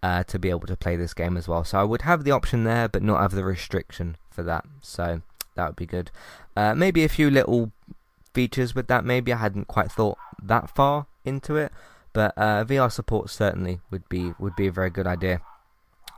uh, 0.02 0.24
to 0.24 0.40
be 0.40 0.50
able 0.50 0.68
to 0.68 0.78
play 0.78 0.96
this 0.96 1.14
game 1.14 1.36
as 1.38 1.48
well. 1.48 1.64
So 1.64 1.80
i 1.80 1.84
would 1.84 2.04
have 2.04 2.24
the 2.24 2.32
option 2.32 2.64
there 2.64 2.88
but 2.88 3.02
not 3.02 3.20
have 3.20 3.32
the 3.32 3.44
restriction 3.44 4.16
for 4.30 4.44
that. 4.44 4.66
So 4.82 5.22
that 5.56 5.66
would 5.70 5.76
be 5.76 5.88
good. 5.88 6.12
Uh, 6.56 6.76
maybe 6.76 7.04
a 7.04 7.10
few 7.10 7.32
little 7.32 7.72
features 8.40 8.74
with 8.74 8.88
that 8.88 9.04
maybe 9.04 9.34
i 9.34 9.38
hadn't 9.38 9.68
quite 9.68 9.92
thought 9.92 10.18
that 10.42 10.74
far 10.74 11.08
into 11.26 11.58
it 11.58 11.74
but 12.14 12.32
uh, 12.38 12.64
vr 12.64 12.90
support 12.90 13.30
certainly 13.30 13.82
would 13.92 14.08
be 14.08 14.34
would 14.40 14.56
be 14.56 14.68
a 14.68 14.72
very 14.72 14.90
good 14.90 15.06
idea 15.06 15.42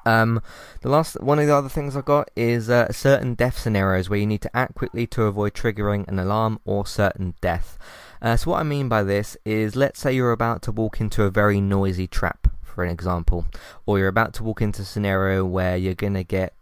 um, 0.05 0.41
the 0.81 0.89
last 0.89 1.21
one 1.21 1.39
of 1.39 1.45
the 1.45 1.55
other 1.55 1.69
things 1.69 1.95
I've 1.95 2.05
got 2.05 2.31
is 2.35 2.69
uh, 2.69 2.91
certain 2.91 3.35
death 3.35 3.59
scenarios 3.59 4.09
where 4.09 4.17
you 4.17 4.25
need 4.25 4.41
to 4.41 4.55
act 4.55 4.73
quickly 4.73 5.05
to 5.07 5.23
avoid 5.23 5.53
triggering 5.53 6.07
an 6.07 6.17
alarm 6.17 6.59
or 6.65 6.87
certain 6.87 7.35
death. 7.39 7.77
Uh, 8.19 8.35
so 8.35 8.51
what 8.51 8.59
I 8.59 8.63
mean 8.63 8.89
by 8.89 9.03
this 9.03 9.37
is, 9.45 9.75
let's 9.75 9.99
say 9.99 10.13
you're 10.13 10.31
about 10.31 10.63
to 10.63 10.71
walk 10.71 10.99
into 10.99 11.23
a 11.23 11.29
very 11.29 11.61
noisy 11.61 12.07
trap, 12.07 12.47
for 12.63 12.83
an 12.83 12.89
example, 12.89 13.45
or 13.85 13.99
you're 13.99 14.07
about 14.07 14.33
to 14.35 14.43
walk 14.43 14.61
into 14.61 14.81
a 14.81 14.85
scenario 14.85 15.45
where 15.45 15.77
you're 15.77 15.93
gonna 15.93 16.23
get 16.23 16.55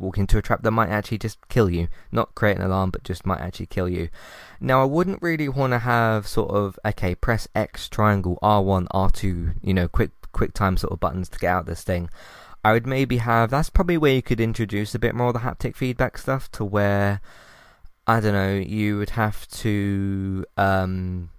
walk 0.00 0.18
into 0.18 0.38
a 0.38 0.42
trap 0.42 0.62
that 0.62 0.70
might 0.70 0.88
actually 0.88 1.18
just 1.18 1.38
kill 1.48 1.70
you. 1.70 1.88
Not 2.10 2.34
create 2.34 2.56
an 2.56 2.62
alarm, 2.62 2.90
but 2.90 3.04
just 3.04 3.26
might 3.26 3.40
actually 3.40 3.66
kill 3.66 3.88
you. 3.88 4.08
Now, 4.60 4.82
I 4.82 4.84
wouldn't 4.84 5.22
really 5.22 5.48
want 5.48 5.72
to 5.72 5.78
have 5.80 6.26
sort 6.26 6.50
of, 6.50 6.78
okay, 6.84 7.14
press 7.14 7.46
X, 7.54 7.88
triangle, 7.88 8.38
R1, 8.42 8.86
R2, 8.88 9.54
you 9.62 9.74
know, 9.74 9.88
quick 9.88 10.10
quick 10.32 10.54
time 10.54 10.76
sort 10.76 10.92
of 10.92 11.00
buttons 11.00 11.28
to 11.28 11.38
get 11.38 11.48
out 11.48 11.66
this 11.66 11.82
thing. 11.82 12.08
I 12.64 12.72
would 12.72 12.86
maybe 12.86 13.18
have 13.18 13.50
that's 13.50 13.70
probably 13.70 13.96
where 13.96 14.14
you 14.14 14.22
could 14.22 14.40
introduce 14.40 14.94
a 14.94 14.98
bit 14.98 15.14
more 15.14 15.28
of 15.28 15.34
the 15.34 15.40
haptic 15.40 15.76
feedback 15.76 16.18
stuff 16.18 16.50
to 16.52 16.64
where 16.64 17.20
I 18.06 18.20
don't 18.20 18.34
know, 18.34 18.54
you 18.54 18.98
would 18.98 19.10
have 19.10 19.48
to 19.48 20.44
um 20.56 21.30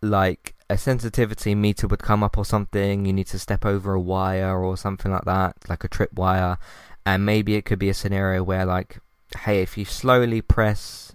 like 0.00 0.54
a 0.70 0.78
sensitivity 0.78 1.54
meter 1.54 1.86
would 1.86 2.02
come 2.02 2.22
up 2.22 2.38
or 2.38 2.44
something, 2.44 3.04
you 3.04 3.12
need 3.12 3.26
to 3.28 3.38
step 3.38 3.66
over 3.66 3.92
a 3.92 4.00
wire 4.00 4.58
or 4.58 4.76
something 4.76 5.12
like 5.12 5.24
that, 5.26 5.56
like 5.68 5.84
a 5.84 5.88
trip 5.88 6.12
wire, 6.14 6.58
and 7.04 7.26
maybe 7.26 7.54
it 7.54 7.64
could 7.64 7.78
be 7.78 7.88
a 7.88 7.94
scenario 7.94 8.42
where 8.42 8.64
like 8.64 8.98
hey, 9.40 9.62
if 9.62 9.78
you 9.78 9.84
slowly 9.84 10.42
press 10.42 11.14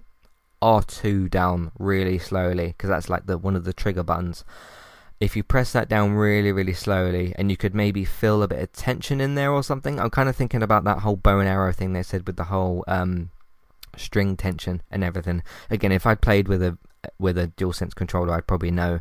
R2 0.61 1.29
down 1.29 1.71
really 1.77 2.17
slowly 2.17 2.67
because 2.67 2.89
that's 2.89 3.09
like 3.09 3.27
the 3.27 3.37
one 3.37 3.55
of 3.55 3.63
the 3.63 3.73
trigger 3.73 4.03
buttons 4.03 4.43
if 5.19 5.35
you 5.35 5.43
press 5.43 5.71
that 5.73 5.89
down 5.89 6.13
really, 6.13 6.51
really 6.51 6.73
slowly, 6.73 7.33
and 7.37 7.49
you 7.49 7.57
could 7.57 7.73
maybe 7.73 8.05
feel 8.05 8.43
a 8.43 8.47
bit 8.47 8.61
of 8.61 8.71
tension 8.71 9.19
in 9.19 9.35
there 9.35 9.51
or 9.51 9.63
something. 9.63 9.99
I'm 9.99 10.11
kind 10.11 10.29
of 10.29 10.35
thinking 10.35 10.61
about 10.61 10.83
that 10.83 10.99
whole 10.99 11.15
bow 11.15 11.39
and 11.39 11.49
arrow 11.49 11.71
thing 11.71 11.93
they 11.93 12.03
said 12.03 12.27
with 12.27 12.35
the 12.35 12.45
whole 12.45 12.83
um, 12.87 13.31
string 13.95 14.37
tension 14.37 14.83
and 14.91 15.03
everything. 15.03 15.43
Again, 15.69 15.91
if 15.91 16.05
I'd 16.05 16.21
played 16.21 16.47
with 16.47 16.61
a 16.61 16.77
with 17.19 17.37
a 17.37 17.47
DualSense 17.47 17.95
controller, 17.95 18.33
I'd 18.33 18.47
probably 18.47 18.71
know 18.71 18.99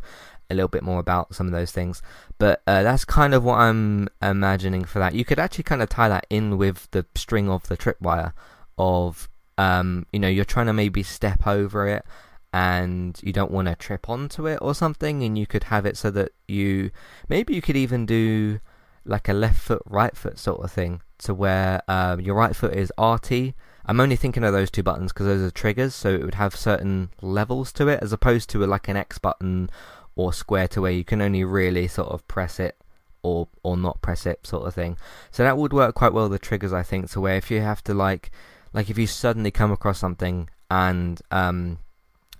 a 0.50 0.54
little 0.54 0.68
bit 0.68 0.82
more 0.82 1.00
about 1.00 1.34
some 1.34 1.46
of 1.46 1.52
those 1.52 1.72
things. 1.72 2.02
But 2.38 2.62
uh, 2.66 2.82
that's 2.82 3.04
kind 3.04 3.34
of 3.34 3.44
what 3.44 3.58
I'm 3.58 4.08
imagining 4.22 4.84
for 4.84 4.98
that. 4.98 5.14
You 5.14 5.24
could 5.24 5.38
actually 5.38 5.64
kind 5.64 5.82
of 5.82 5.88
tie 5.88 6.08
that 6.08 6.26
in 6.30 6.58
with 6.58 6.88
the 6.90 7.06
string 7.14 7.48
of 7.48 7.68
the 7.68 7.76
tripwire 7.76 8.32
of 8.78 9.28
um, 9.58 10.06
you 10.12 10.18
know, 10.18 10.28
you're 10.28 10.44
trying 10.44 10.66
to 10.66 10.72
maybe 10.72 11.02
step 11.02 11.46
over 11.46 11.88
it 11.88 12.04
and 12.52 13.18
you 13.22 13.32
don't 13.32 13.50
want 13.50 13.68
to 13.68 13.74
trip 13.74 14.08
onto 14.08 14.46
it 14.46 14.58
or 14.62 14.74
something, 14.74 15.22
and 15.22 15.36
you 15.36 15.46
could 15.46 15.64
have 15.64 15.84
it 15.84 15.96
so 15.96 16.10
that 16.10 16.32
you 16.48 16.90
maybe 17.28 17.54
you 17.54 17.60
could 17.60 17.76
even 17.76 18.06
do 18.06 18.60
like 19.04 19.28
a 19.28 19.32
left 19.32 19.60
foot, 19.60 19.82
right 19.86 20.16
foot 20.16 20.38
sort 20.38 20.62
of 20.62 20.72
thing, 20.72 21.02
to 21.18 21.34
where 21.34 21.82
um, 21.88 22.20
your 22.20 22.34
right 22.34 22.56
foot 22.56 22.74
is 22.74 22.92
RT. 22.98 23.54
I'm 23.84 24.00
only 24.00 24.16
thinking 24.16 24.42
of 24.42 24.52
those 24.52 24.70
two 24.70 24.82
buttons 24.82 25.12
because 25.12 25.26
those 25.26 25.42
are 25.42 25.50
triggers, 25.50 25.94
so 25.94 26.14
it 26.14 26.22
would 26.22 26.34
have 26.34 26.56
certain 26.56 27.10
levels 27.20 27.72
to 27.74 27.88
it, 27.88 28.00
as 28.02 28.12
opposed 28.12 28.48
to 28.50 28.64
a, 28.64 28.66
like 28.66 28.88
an 28.88 28.96
X 28.96 29.18
button 29.18 29.70
or 30.16 30.32
square 30.32 30.66
to 30.68 30.80
where 30.82 30.92
you 30.92 31.04
can 31.04 31.22
only 31.22 31.44
really 31.44 31.86
sort 31.86 32.08
of 32.08 32.26
press 32.26 32.58
it 32.58 32.76
or 33.22 33.48
or 33.62 33.76
not 33.76 34.02
press 34.02 34.26
it 34.26 34.46
sort 34.46 34.66
of 34.66 34.74
thing. 34.74 34.96
So 35.30 35.44
that 35.44 35.58
would 35.58 35.72
work 35.72 35.94
quite 35.94 36.12
well 36.12 36.28
the 36.28 36.38
triggers 36.38 36.72
I 36.72 36.82
think 36.82 37.10
to 37.10 37.20
where 37.20 37.36
if 37.36 37.50
you 37.50 37.60
have 37.60 37.84
to 37.84 37.94
like 37.94 38.30
like 38.72 38.90
if 38.90 38.98
you 38.98 39.06
suddenly 39.06 39.50
come 39.50 39.70
across 39.70 39.98
something 39.98 40.48
and 40.70 41.20
um 41.30 41.78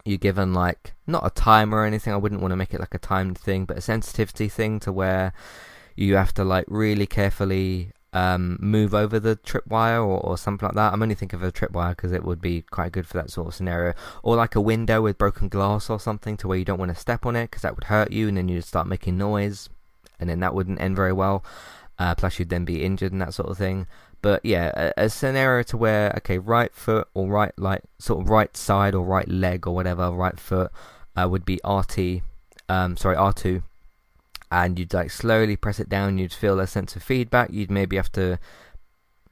you're 0.06 0.18
given 0.18 0.54
like 0.54 0.94
not 1.06 1.26
a 1.26 1.30
timer 1.30 1.78
or 1.78 1.84
anything. 1.84 2.12
I 2.12 2.16
wouldn't 2.16 2.40
want 2.40 2.52
to 2.52 2.56
make 2.56 2.72
it 2.72 2.80
like 2.80 2.94
a 2.94 2.98
timed 2.98 3.36
thing, 3.36 3.64
but 3.64 3.76
a 3.76 3.80
sensitivity 3.80 4.48
thing 4.48 4.78
to 4.80 4.92
where 4.92 5.32
you 5.96 6.14
have 6.14 6.32
to 6.34 6.44
like 6.44 6.64
really 6.68 7.06
carefully 7.06 7.90
um, 8.16 8.56
move 8.62 8.94
over 8.94 9.20
the 9.20 9.36
tripwire 9.36 9.98
or, 9.98 10.18
or 10.20 10.38
something 10.38 10.66
like 10.66 10.74
that. 10.74 10.94
I'm 10.94 11.02
only 11.02 11.14
thinking 11.14 11.38
of 11.38 11.42
a 11.42 11.52
tripwire 11.52 11.90
because 11.90 12.12
it 12.12 12.24
would 12.24 12.40
be 12.40 12.62
quite 12.62 12.92
good 12.92 13.06
for 13.06 13.18
that 13.18 13.30
sort 13.30 13.48
of 13.48 13.54
scenario. 13.54 13.92
Or 14.22 14.36
like 14.36 14.54
a 14.54 14.60
window 14.60 15.02
with 15.02 15.18
broken 15.18 15.48
glass 15.48 15.90
or 15.90 16.00
something 16.00 16.38
to 16.38 16.48
where 16.48 16.56
you 16.56 16.64
don't 16.64 16.78
want 16.78 16.94
to 16.94 16.98
step 16.98 17.26
on 17.26 17.36
it 17.36 17.50
because 17.50 17.60
that 17.60 17.74
would 17.74 17.84
hurt 17.84 18.10
you 18.10 18.26
and 18.28 18.38
then 18.38 18.48
you'd 18.48 18.64
start 18.64 18.86
making 18.86 19.18
noise 19.18 19.68
and 20.18 20.30
then 20.30 20.40
that 20.40 20.54
wouldn't 20.54 20.80
end 20.80 20.96
very 20.96 21.12
well. 21.12 21.44
Uh, 21.98 22.14
plus, 22.14 22.38
you'd 22.38 22.48
then 22.48 22.64
be 22.64 22.82
injured 22.82 23.12
and 23.12 23.20
that 23.20 23.34
sort 23.34 23.50
of 23.50 23.58
thing. 23.58 23.86
But 24.22 24.42
yeah, 24.46 24.92
a, 24.96 25.04
a, 25.04 25.10
scenario 25.10 25.62
to 25.64 25.76
where 25.76 26.14
okay, 26.16 26.38
right 26.38 26.74
foot 26.74 27.08
or 27.12 27.28
right 27.28 27.52
like 27.58 27.82
sort 27.98 28.22
of 28.22 28.30
right 28.30 28.56
side 28.56 28.94
or 28.94 29.04
right 29.04 29.28
leg 29.28 29.66
or 29.66 29.74
whatever, 29.74 30.10
right 30.10 30.40
foot 30.40 30.72
uh, 31.16 31.28
would 31.30 31.44
be 31.44 31.60
RT, 31.68 32.22
um, 32.70 32.96
sorry 32.96 33.14
R 33.14 33.34
two, 33.34 33.62
and 34.50 34.78
you'd 34.78 34.94
like 34.94 35.10
slowly 35.10 35.56
press 35.56 35.80
it 35.80 35.88
down. 35.88 36.18
You'd 36.18 36.32
feel 36.32 36.60
a 36.60 36.66
sense 36.66 36.96
of 36.96 37.02
feedback. 37.02 37.50
You'd 37.52 37.70
maybe 37.70 37.96
have 37.96 38.12
to 38.12 38.38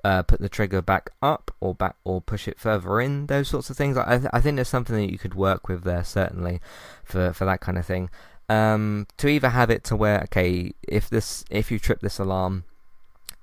uh, 0.03 0.22
put 0.22 0.40
the 0.40 0.48
trigger 0.48 0.83
back 0.83 1.11
up 1.22 1.50
or 1.61 1.74
back 1.74 1.96
or 2.05 2.20
push 2.20 2.48
it 2.48 2.59
further 2.59 3.00
in. 3.00 3.27
Those 3.27 3.48
sorts 3.48 3.70
of 3.70 3.77
things. 3.77 3.96
I, 3.96 4.18
th- 4.18 4.31
I 4.33 4.40
think 4.40 4.57
there's 4.57 4.68
something 4.68 4.96
that 4.96 5.11
you 5.11 5.18
could 5.18 5.35
work 5.35 5.68
with 5.68 5.85
there 5.85 6.05
certainly 6.05 6.61
for 7.05 7.33
for 7.33 7.44
that 7.44 7.61
kind 7.61 7.79
of 7.79 7.87
thing. 7.87 8.11
Um, 8.48 9.07
to 9.16 9.29
either 9.29 9.48
have 9.48 9.70
it 9.70 9.85
to 9.85 9.96
where 9.96 10.20
okay, 10.24 10.72
if 10.87 11.09
this 11.09 11.44
if 11.50 11.70
you 11.70 11.79
trip 11.79 12.00
this 12.00 12.18
alarm 12.18 12.64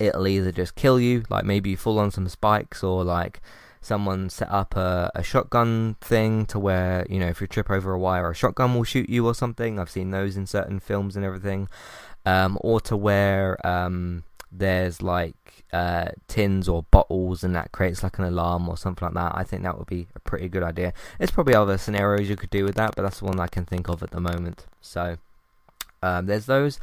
it'll 0.02 0.28
either 0.28 0.52
just 0.52 0.76
kill 0.76 1.00
you, 1.00 1.24
like 1.30 1.46
maybe 1.46 1.70
you 1.70 1.78
fall 1.78 2.00
on 2.00 2.12
some 2.12 2.28
spikes, 2.28 2.84
or 2.84 3.04
like 3.04 3.40
someone 3.82 4.30
set 4.30 4.50
up 4.52 4.76
a, 4.76 5.12
a 5.16 5.24
shotgun 5.24 5.96
thing 6.00 6.46
to 6.46 6.60
where, 6.60 7.06
you 7.10 7.20
know, 7.20 7.28
if 7.28 7.42
you 7.42 7.48
trip 7.48 7.70
over 7.70 7.92
a 7.92 8.00
wire, 8.00 8.30
a 8.30 8.36
shotgun 8.36 8.76
will 8.76 8.84
shoot 8.84 9.10
you 9.10 9.26
or 9.26 9.34
something. 9.34 9.80
I've 9.80 9.90
seen 9.90 10.12
those 10.12 10.38
in 10.38 10.46
certain 10.46 10.80
films 10.80 11.16
and 11.16 11.26
everything. 11.26 11.68
Um, 12.24 12.60
or 12.62 12.80
to 12.82 12.96
where 12.96 13.66
um, 13.66 14.24
there's 14.52 15.02
like 15.02 15.66
uh, 15.74 16.10
tins 16.28 16.70
or 16.70 16.84
bottles 16.92 17.44
and 17.44 17.56
that 17.56 17.72
creates 17.72 18.04
like 18.04 18.20
an 18.20 18.26
alarm 18.26 18.70
or 18.70 18.78
something 18.78 19.08
like 19.08 19.16
that. 19.16 19.32
I 19.36 19.44
think 19.44 19.64
that 19.64 19.78
would 19.78 19.88
be 19.88 20.08
a 20.16 20.20
pretty 20.20 20.48
good 20.48 20.64
idea. 20.64 20.94
There's 21.18 21.32
probably 21.32 21.56
other 21.56 21.80
scenarios 21.80 22.30
you 22.30 22.36
could 22.36 22.52
do 22.52 22.64
with 22.64 22.76
that, 22.76 22.96
but 22.96 23.02
that's 23.02 23.20
the 23.20 23.26
one 23.26 23.40
I 23.40 23.48
can 23.48 23.66
think 23.66 23.90
of 23.90 24.04
at 24.04 24.12
the 24.12 24.22
moment. 24.22 24.68
So 24.80 25.18
um, 26.04 26.28
there's 26.28 26.46
those. 26.46 26.80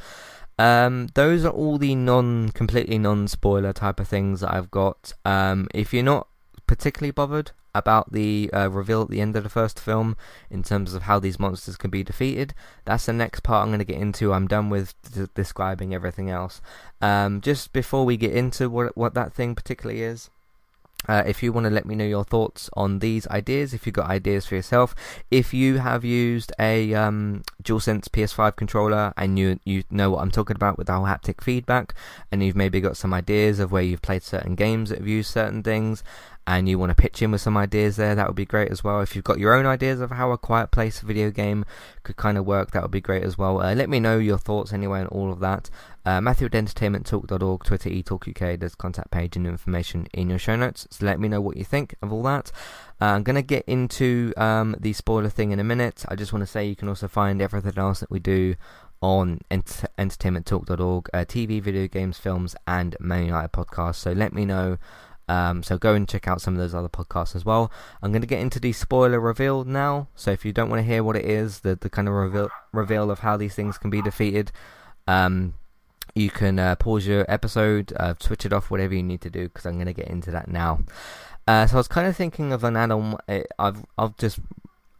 Um, 0.57 1.07
those 1.13 1.45
are 1.45 1.51
all 1.51 1.77
the 1.77 1.95
non, 1.95 2.49
completely 2.49 2.97
non-spoiler 2.97 3.71
type 3.71 4.01
of 4.01 4.09
things 4.09 4.41
that 4.41 4.53
I've 4.53 4.69
got. 4.69 5.13
Um, 5.23 5.69
if 5.73 5.93
you're 5.93 6.03
not 6.03 6.27
particularly 6.69 7.09
bothered 7.09 7.49
about 7.73 8.11
the 8.11 8.47
uh, 8.53 8.69
reveal 8.69 9.01
at 9.01 9.09
the 9.09 9.21
end 9.21 9.35
of 9.35 9.41
the 9.41 9.49
first 9.49 9.79
film 9.79 10.15
in 10.51 10.61
terms 10.61 10.93
of 10.93 11.01
how 11.03 11.17
these 11.17 11.39
monsters 11.39 11.75
can 11.75 11.89
be 11.89 12.03
defeated, 12.03 12.53
that's 12.85 13.07
the 13.07 13.13
next 13.13 13.39
part 13.39 13.63
I'm 13.63 13.69
going 13.69 13.79
to 13.79 13.85
get 13.85 13.99
into. 13.99 14.31
I'm 14.31 14.47
done 14.47 14.69
with 14.69 14.93
d- 15.01 15.25
describing 15.33 15.95
everything 15.95 16.29
else. 16.29 16.61
Um, 17.01 17.41
just 17.41 17.73
before 17.73 18.05
we 18.05 18.17
get 18.17 18.33
into 18.33 18.69
what 18.69 18.95
what 18.95 19.15
that 19.15 19.33
thing 19.33 19.55
particularly 19.55 20.03
is. 20.03 20.29
Uh, 21.07 21.23
if 21.25 21.41
you 21.41 21.53
want 21.53 21.63
to 21.63 21.69
let 21.69 21.85
me 21.85 21.95
know 21.95 22.05
your 22.05 22.25
thoughts 22.25 22.69
on 22.73 22.99
these 22.99 23.25
ideas, 23.27 23.73
if 23.73 23.85
you've 23.85 23.95
got 23.95 24.09
ideas 24.09 24.45
for 24.45 24.55
yourself, 24.55 24.93
if 25.31 25.53
you 25.53 25.77
have 25.77 26.03
used 26.03 26.51
a 26.59 26.93
um, 26.93 27.41
DualSense 27.63 28.09
PS5 28.09 28.57
controller 28.57 29.13
and 29.15 29.39
you 29.39 29.61
you 29.63 29.83
know 29.89 30.11
what 30.11 30.21
I'm 30.21 30.29
talking 30.29 30.57
about 30.57 30.77
with 30.77 30.87
the 30.87 30.93
whole 30.93 31.05
haptic 31.05 31.41
feedback, 31.41 31.95
and 32.31 32.43
you've 32.43 32.57
maybe 32.57 32.81
got 32.81 32.97
some 32.97 33.13
ideas 33.13 33.59
of 33.59 33.71
where 33.71 33.81
you've 33.81 34.01
played 34.01 34.23
certain 34.23 34.55
games 34.55 34.89
that 34.89 34.99
have 34.99 35.07
used 35.07 35.31
certain 35.31 35.63
things, 35.63 36.03
and 36.49 36.67
you 36.67 36.79
want 36.79 36.89
to 36.89 36.95
pitch 36.95 37.21
in 37.21 37.29
with 37.29 37.41
some 37.41 37.55
ideas 37.55 37.95
there, 37.95 38.15
that 38.15 38.25
would 38.25 38.35
be 38.35 38.43
great 38.43 38.71
as 38.71 38.83
well. 38.83 39.01
If 39.01 39.15
you've 39.15 39.23
got 39.23 39.37
your 39.37 39.53
own 39.53 39.67
ideas 39.67 40.01
of 40.01 40.09
how 40.09 40.31
a 40.31 40.37
Quiet 40.37 40.71
Place 40.71 40.99
video 40.99 41.29
game 41.29 41.63
could 42.01 42.17
kind 42.17 42.39
of 42.39 42.45
work, 42.47 42.71
that 42.71 42.81
would 42.81 42.89
be 42.89 42.99
great 42.99 43.21
as 43.21 43.37
well. 43.37 43.61
Uh, 43.61 43.75
let 43.75 43.87
me 43.87 43.99
know 43.99 44.17
your 44.17 44.39
thoughts 44.39 44.73
anyway 44.73 45.01
on 45.01 45.07
all 45.07 45.31
of 45.31 45.41
that. 45.41 45.69
Uh, 46.07 46.19
Matthew 46.19 46.47
at 46.47 46.53
entertainmenttalk.org, 46.53 47.63
Twitter 47.63 47.91
eTalkUK, 47.91 48.59
there's 48.59 48.73
contact 48.73 49.11
page 49.11 49.35
and 49.35 49.45
information 49.45 50.07
in 50.11 50.27
your 50.27 50.39
show 50.39 50.55
notes. 50.55 50.87
So 50.89 51.05
let 51.05 51.19
me 51.19 51.27
know 51.27 51.39
what 51.39 51.55
you 51.55 51.63
think 51.63 51.93
of 52.01 52.11
all 52.11 52.23
that. 52.23 52.51
Uh, 52.99 53.05
I'm 53.05 53.21
going 53.21 53.35
to 53.35 53.43
get 53.43 53.63
into 53.65 54.33
um, 54.35 54.75
the 54.79 54.93
spoiler 54.93 55.29
thing 55.29 55.51
in 55.51 55.59
a 55.59 55.63
minute. 55.63 56.03
I 56.09 56.15
just 56.15 56.33
want 56.33 56.41
to 56.41 56.47
say 56.47 56.65
you 56.65 56.75
can 56.75 56.89
also 56.89 57.07
find 57.07 57.43
everything 57.43 57.77
else 57.77 57.99
that 57.99 58.09
we 58.09 58.17
do 58.17 58.55
on 59.03 59.41
ent- 59.51 59.85
entertainmenttalk.org, 59.99 61.09
uh, 61.13 61.25
TV, 61.25 61.61
video 61.61 61.87
games, 61.87 62.17
films, 62.17 62.55
and 62.65 62.97
Man 62.99 63.25
United 63.25 63.51
podcasts. 63.51 63.97
So 63.97 64.13
let 64.13 64.33
me 64.33 64.45
know 64.45 64.79
um, 65.29 65.61
so 65.61 65.77
go 65.77 65.93
and 65.93 66.09
check 66.09 66.27
out 66.27 66.41
some 66.41 66.55
of 66.55 66.59
those 66.59 66.73
other 66.73 66.89
podcasts 66.89 67.35
as 67.35 67.45
well. 67.45 67.71
I'm 68.01 68.11
going 68.11 68.23
to 68.23 68.27
get 68.27 68.39
into 68.39 68.59
the 68.59 68.73
spoiler 68.73 69.19
reveal 69.19 69.63
now. 69.63 70.07
So 70.15 70.31
if 70.31 70.43
you 70.43 70.51
don't 70.51 70.69
want 70.69 70.79
to 70.79 70.83
hear 70.83 71.03
what 71.03 71.15
it 71.15 71.25
is, 71.25 71.59
the 71.59 71.75
the 71.75 71.89
kind 71.89 72.07
of 72.07 72.15
reveal 72.15 72.49
reveal 72.73 73.11
of 73.11 73.19
how 73.19 73.37
these 73.37 73.53
things 73.53 73.77
can 73.77 73.91
be 73.91 74.01
defeated, 74.01 74.51
um, 75.07 75.53
you 76.15 76.31
can 76.31 76.57
uh, 76.57 76.75
pause 76.75 77.05
your 77.05 77.25
episode, 77.29 77.93
uh, 77.97 78.15
switch 78.19 78.43
it 78.43 78.51
off, 78.51 78.71
whatever 78.71 78.95
you 78.95 79.03
need 79.03 79.21
to 79.21 79.29
do, 79.29 79.43
because 79.43 79.67
I'm 79.67 79.75
going 79.75 79.85
to 79.85 79.93
get 79.93 80.07
into 80.07 80.31
that 80.31 80.47
now. 80.47 80.79
Uh, 81.47 81.67
so 81.67 81.75
I 81.75 81.77
was 81.77 81.87
kind 81.87 82.07
of 82.07 82.17
thinking 82.17 82.51
of 82.51 82.63
an 82.63 82.75
Alan. 82.75 83.15
Uh, 83.27 83.41
I've 83.59 83.85
I've 83.99 84.17
just 84.17 84.39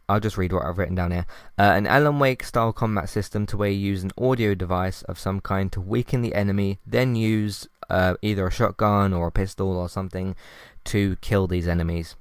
I'll 0.08 0.20
just 0.20 0.38
read 0.38 0.52
what 0.52 0.64
I've 0.64 0.78
written 0.78 0.94
down 0.94 1.10
here. 1.10 1.26
Uh, 1.58 1.72
an 1.74 1.88
Alan 1.88 2.20
Wake 2.20 2.44
style 2.44 2.72
combat 2.72 3.08
system 3.08 3.46
to 3.46 3.56
where 3.56 3.68
you 3.68 3.78
use 3.78 4.04
an 4.04 4.12
audio 4.16 4.54
device 4.54 5.02
of 5.02 5.18
some 5.18 5.40
kind 5.40 5.72
to 5.72 5.80
weaken 5.80 6.22
the 6.22 6.34
enemy, 6.34 6.78
then 6.86 7.16
use 7.16 7.68
uh, 7.90 8.14
either 8.22 8.46
a 8.46 8.50
shotgun 8.50 9.12
or 9.12 9.28
a 9.28 9.32
pistol 9.32 9.76
or 9.76 9.88
something 9.88 10.36
to 10.84 11.16
kill 11.16 11.46
these 11.46 11.68
enemies. 11.68 12.16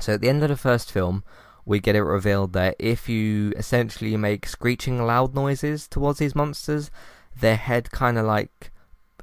So 0.00 0.14
at 0.14 0.20
the 0.20 0.28
end 0.28 0.42
of 0.42 0.48
the 0.48 0.56
first 0.56 0.90
film, 0.90 1.22
we 1.66 1.80
get 1.80 1.96
it 1.96 2.02
revealed 2.02 2.52
that 2.52 2.76
if 2.78 3.08
you 3.08 3.52
essentially 3.56 4.16
make 4.16 4.46
screeching 4.46 5.04
loud 5.04 5.34
noises 5.34 5.88
towards 5.88 6.18
these 6.18 6.34
monsters, 6.34 6.90
their 7.38 7.56
head 7.56 7.90
kind 7.90 8.18
of 8.18 8.26
like 8.26 8.70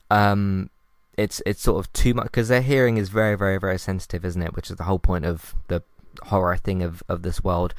um 0.09 0.69
it's 1.17 1.41
it's 1.45 1.61
sort 1.61 1.79
of 1.79 1.91
too 1.93 2.13
much 2.13 2.25
because 2.25 2.49
their 2.49 2.61
hearing 2.61 2.97
is 2.97 3.09
very 3.09 3.37
very 3.37 3.57
very 3.57 3.79
sensitive 3.79 4.25
isn't 4.25 4.41
it 4.41 4.55
which 4.55 4.69
is 4.69 4.77
the 4.77 4.83
whole 4.83 4.99
point 4.99 5.25
of 5.25 5.55
the 5.67 5.81
horror 6.23 6.57
thing 6.57 6.81
of 6.83 7.01
of 7.07 7.21
this 7.21 7.43
world 7.43 7.73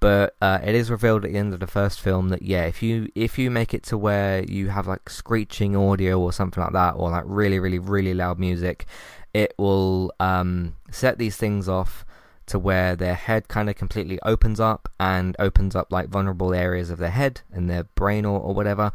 but 0.00 0.36
uh, 0.40 0.58
it 0.62 0.74
is 0.74 0.90
revealed 0.90 1.24
at 1.24 1.32
the 1.32 1.38
end 1.38 1.52
of 1.54 1.60
the 1.60 1.66
first 1.66 2.00
film 2.00 2.28
that 2.28 2.42
yeah, 2.42 2.64
if 2.64 2.82
you 2.82 3.08
if 3.14 3.38
you 3.38 3.50
make 3.50 3.74
it 3.74 3.82
to 3.84 3.98
where 3.98 4.44
you 4.44 4.68
have 4.68 4.86
like 4.86 5.08
screeching 5.08 5.76
audio 5.76 6.18
or 6.20 6.32
something 6.32 6.62
like 6.62 6.72
that, 6.72 6.92
or 6.96 7.10
like 7.10 7.24
really 7.26 7.58
really 7.58 7.78
really 7.78 8.14
loud 8.14 8.38
music, 8.38 8.86
it 9.34 9.54
will 9.58 10.12
um, 10.20 10.76
set 10.90 11.18
these 11.18 11.36
things 11.36 11.68
off 11.68 12.04
to 12.46 12.58
where 12.58 12.94
their 12.94 13.14
head 13.14 13.48
kind 13.48 13.68
of 13.68 13.74
completely 13.74 14.20
opens 14.22 14.60
up 14.60 14.88
and 15.00 15.34
opens 15.38 15.74
up 15.74 15.90
like 15.90 16.08
vulnerable 16.08 16.54
areas 16.54 16.90
of 16.90 16.98
their 16.98 17.10
head 17.10 17.40
and 17.52 17.68
their 17.68 17.82
brain 17.82 18.24
or, 18.24 18.38
or 18.38 18.54
whatever. 18.54 18.92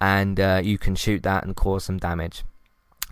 and 0.00 0.40
uh, 0.40 0.60
you 0.62 0.78
can 0.78 0.94
shoot 0.94 1.22
that 1.22 1.44
and 1.44 1.56
cause 1.56 1.84
some 1.84 1.98
damage. 1.98 2.42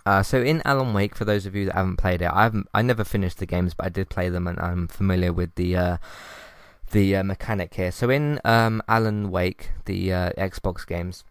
Uh, 0.07 0.23
so 0.23 0.43
in 0.43 0.63
Alan 0.65 0.95
Wake, 0.95 1.15
for 1.15 1.27
those 1.27 1.45
of 1.45 1.55
you 1.55 1.67
that 1.67 1.75
haven't 1.75 1.99
played 1.99 2.23
it, 2.23 2.31
I 2.33 2.45
haven't, 2.45 2.67
I 2.73 2.81
never 2.81 3.05
finished 3.05 3.39
the 3.39 3.47
games, 3.47 3.75
but 3.75 3.87
I 3.87 3.89
did 3.91 4.09
play 4.09 4.31
them, 4.31 4.47
and 4.47 4.59
I'm 4.59 4.89
familiar 4.89 5.35
with 5.35 5.55
the 5.57 5.77
uh, 5.77 5.97
the 6.91 7.17
uh, 7.17 7.25
mechanic 7.25 7.75
here. 7.75 7.93
So 7.93 8.11
in 8.11 8.41
um, 8.45 8.83
Alan 8.89 9.31
Wake, 9.31 9.71
the 9.85 10.13
uh, 10.13 10.31
Xbox 10.39 10.87
games, 10.87 11.25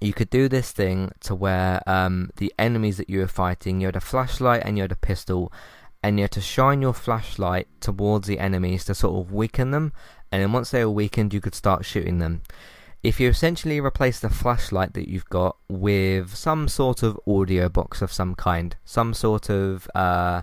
you 0.00 0.12
could 0.12 0.30
do 0.30 0.48
this 0.48 0.70
thing 0.70 1.12
to 1.20 1.34
where 1.34 1.82
um, 1.86 2.30
the 2.36 2.52
enemies 2.58 2.96
that 2.98 3.10
you 3.10 3.20
were 3.20 3.28
fighting, 3.28 3.80
you 3.80 3.88
had 3.88 3.96
a 3.96 4.00
flashlight 4.00 4.62
and 4.64 4.76
you 4.76 4.82
had 4.82 4.92
a 4.92 4.96
pistol, 4.96 5.52
and 6.02 6.18
you 6.18 6.24
had 6.24 6.32
to 6.32 6.40
shine 6.40 6.82
your 6.82 6.94
flashlight 6.94 7.68
towards 7.80 8.28
the 8.28 8.38
enemies 8.38 8.84
to 8.84 8.94
sort 8.94 9.18
of 9.18 9.32
weaken 9.32 9.70
them, 9.70 9.92
and 10.30 10.42
then 10.42 10.52
once 10.52 10.70
they 10.70 10.84
were 10.84 10.90
weakened, 10.90 11.34
you 11.34 11.40
could 11.40 11.54
start 11.54 11.84
shooting 11.84 12.18
them 12.18 12.42
if 13.02 13.20
you 13.20 13.28
essentially 13.28 13.80
replace 13.80 14.20
the 14.20 14.28
flashlight 14.28 14.94
that 14.94 15.08
you've 15.08 15.28
got 15.28 15.56
with 15.68 16.34
some 16.34 16.66
sort 16.66 17.02
of 17.02 17.18
audio 17.26 17.68
box 17.68 18.02
of 18.02 18.12
some 18.12 18.34
kind, 18.34 18.76
some 18.84 19.14
sort 19.14 19.48
of 19.48 19.88
uh, 19.94 20.42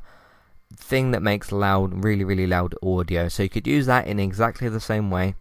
thing 0.78 1.12
that 1.12 1.22
makes 1.22 1.52
loud, 1.52 2.04
really, 2.04 2.24
really 2.24 2.48
loud 2.48 2.76
audio, 2.84 3.28
so 3.28 3.44
you 3.44 3.50
could 3.50 3.68
use 3.68 3.86
that 3.86 4.08
in 4.08 4.20
exactly 4.20 4.70
the 4.70 4.80
same 4.80 5.10
way. 5.10 5.36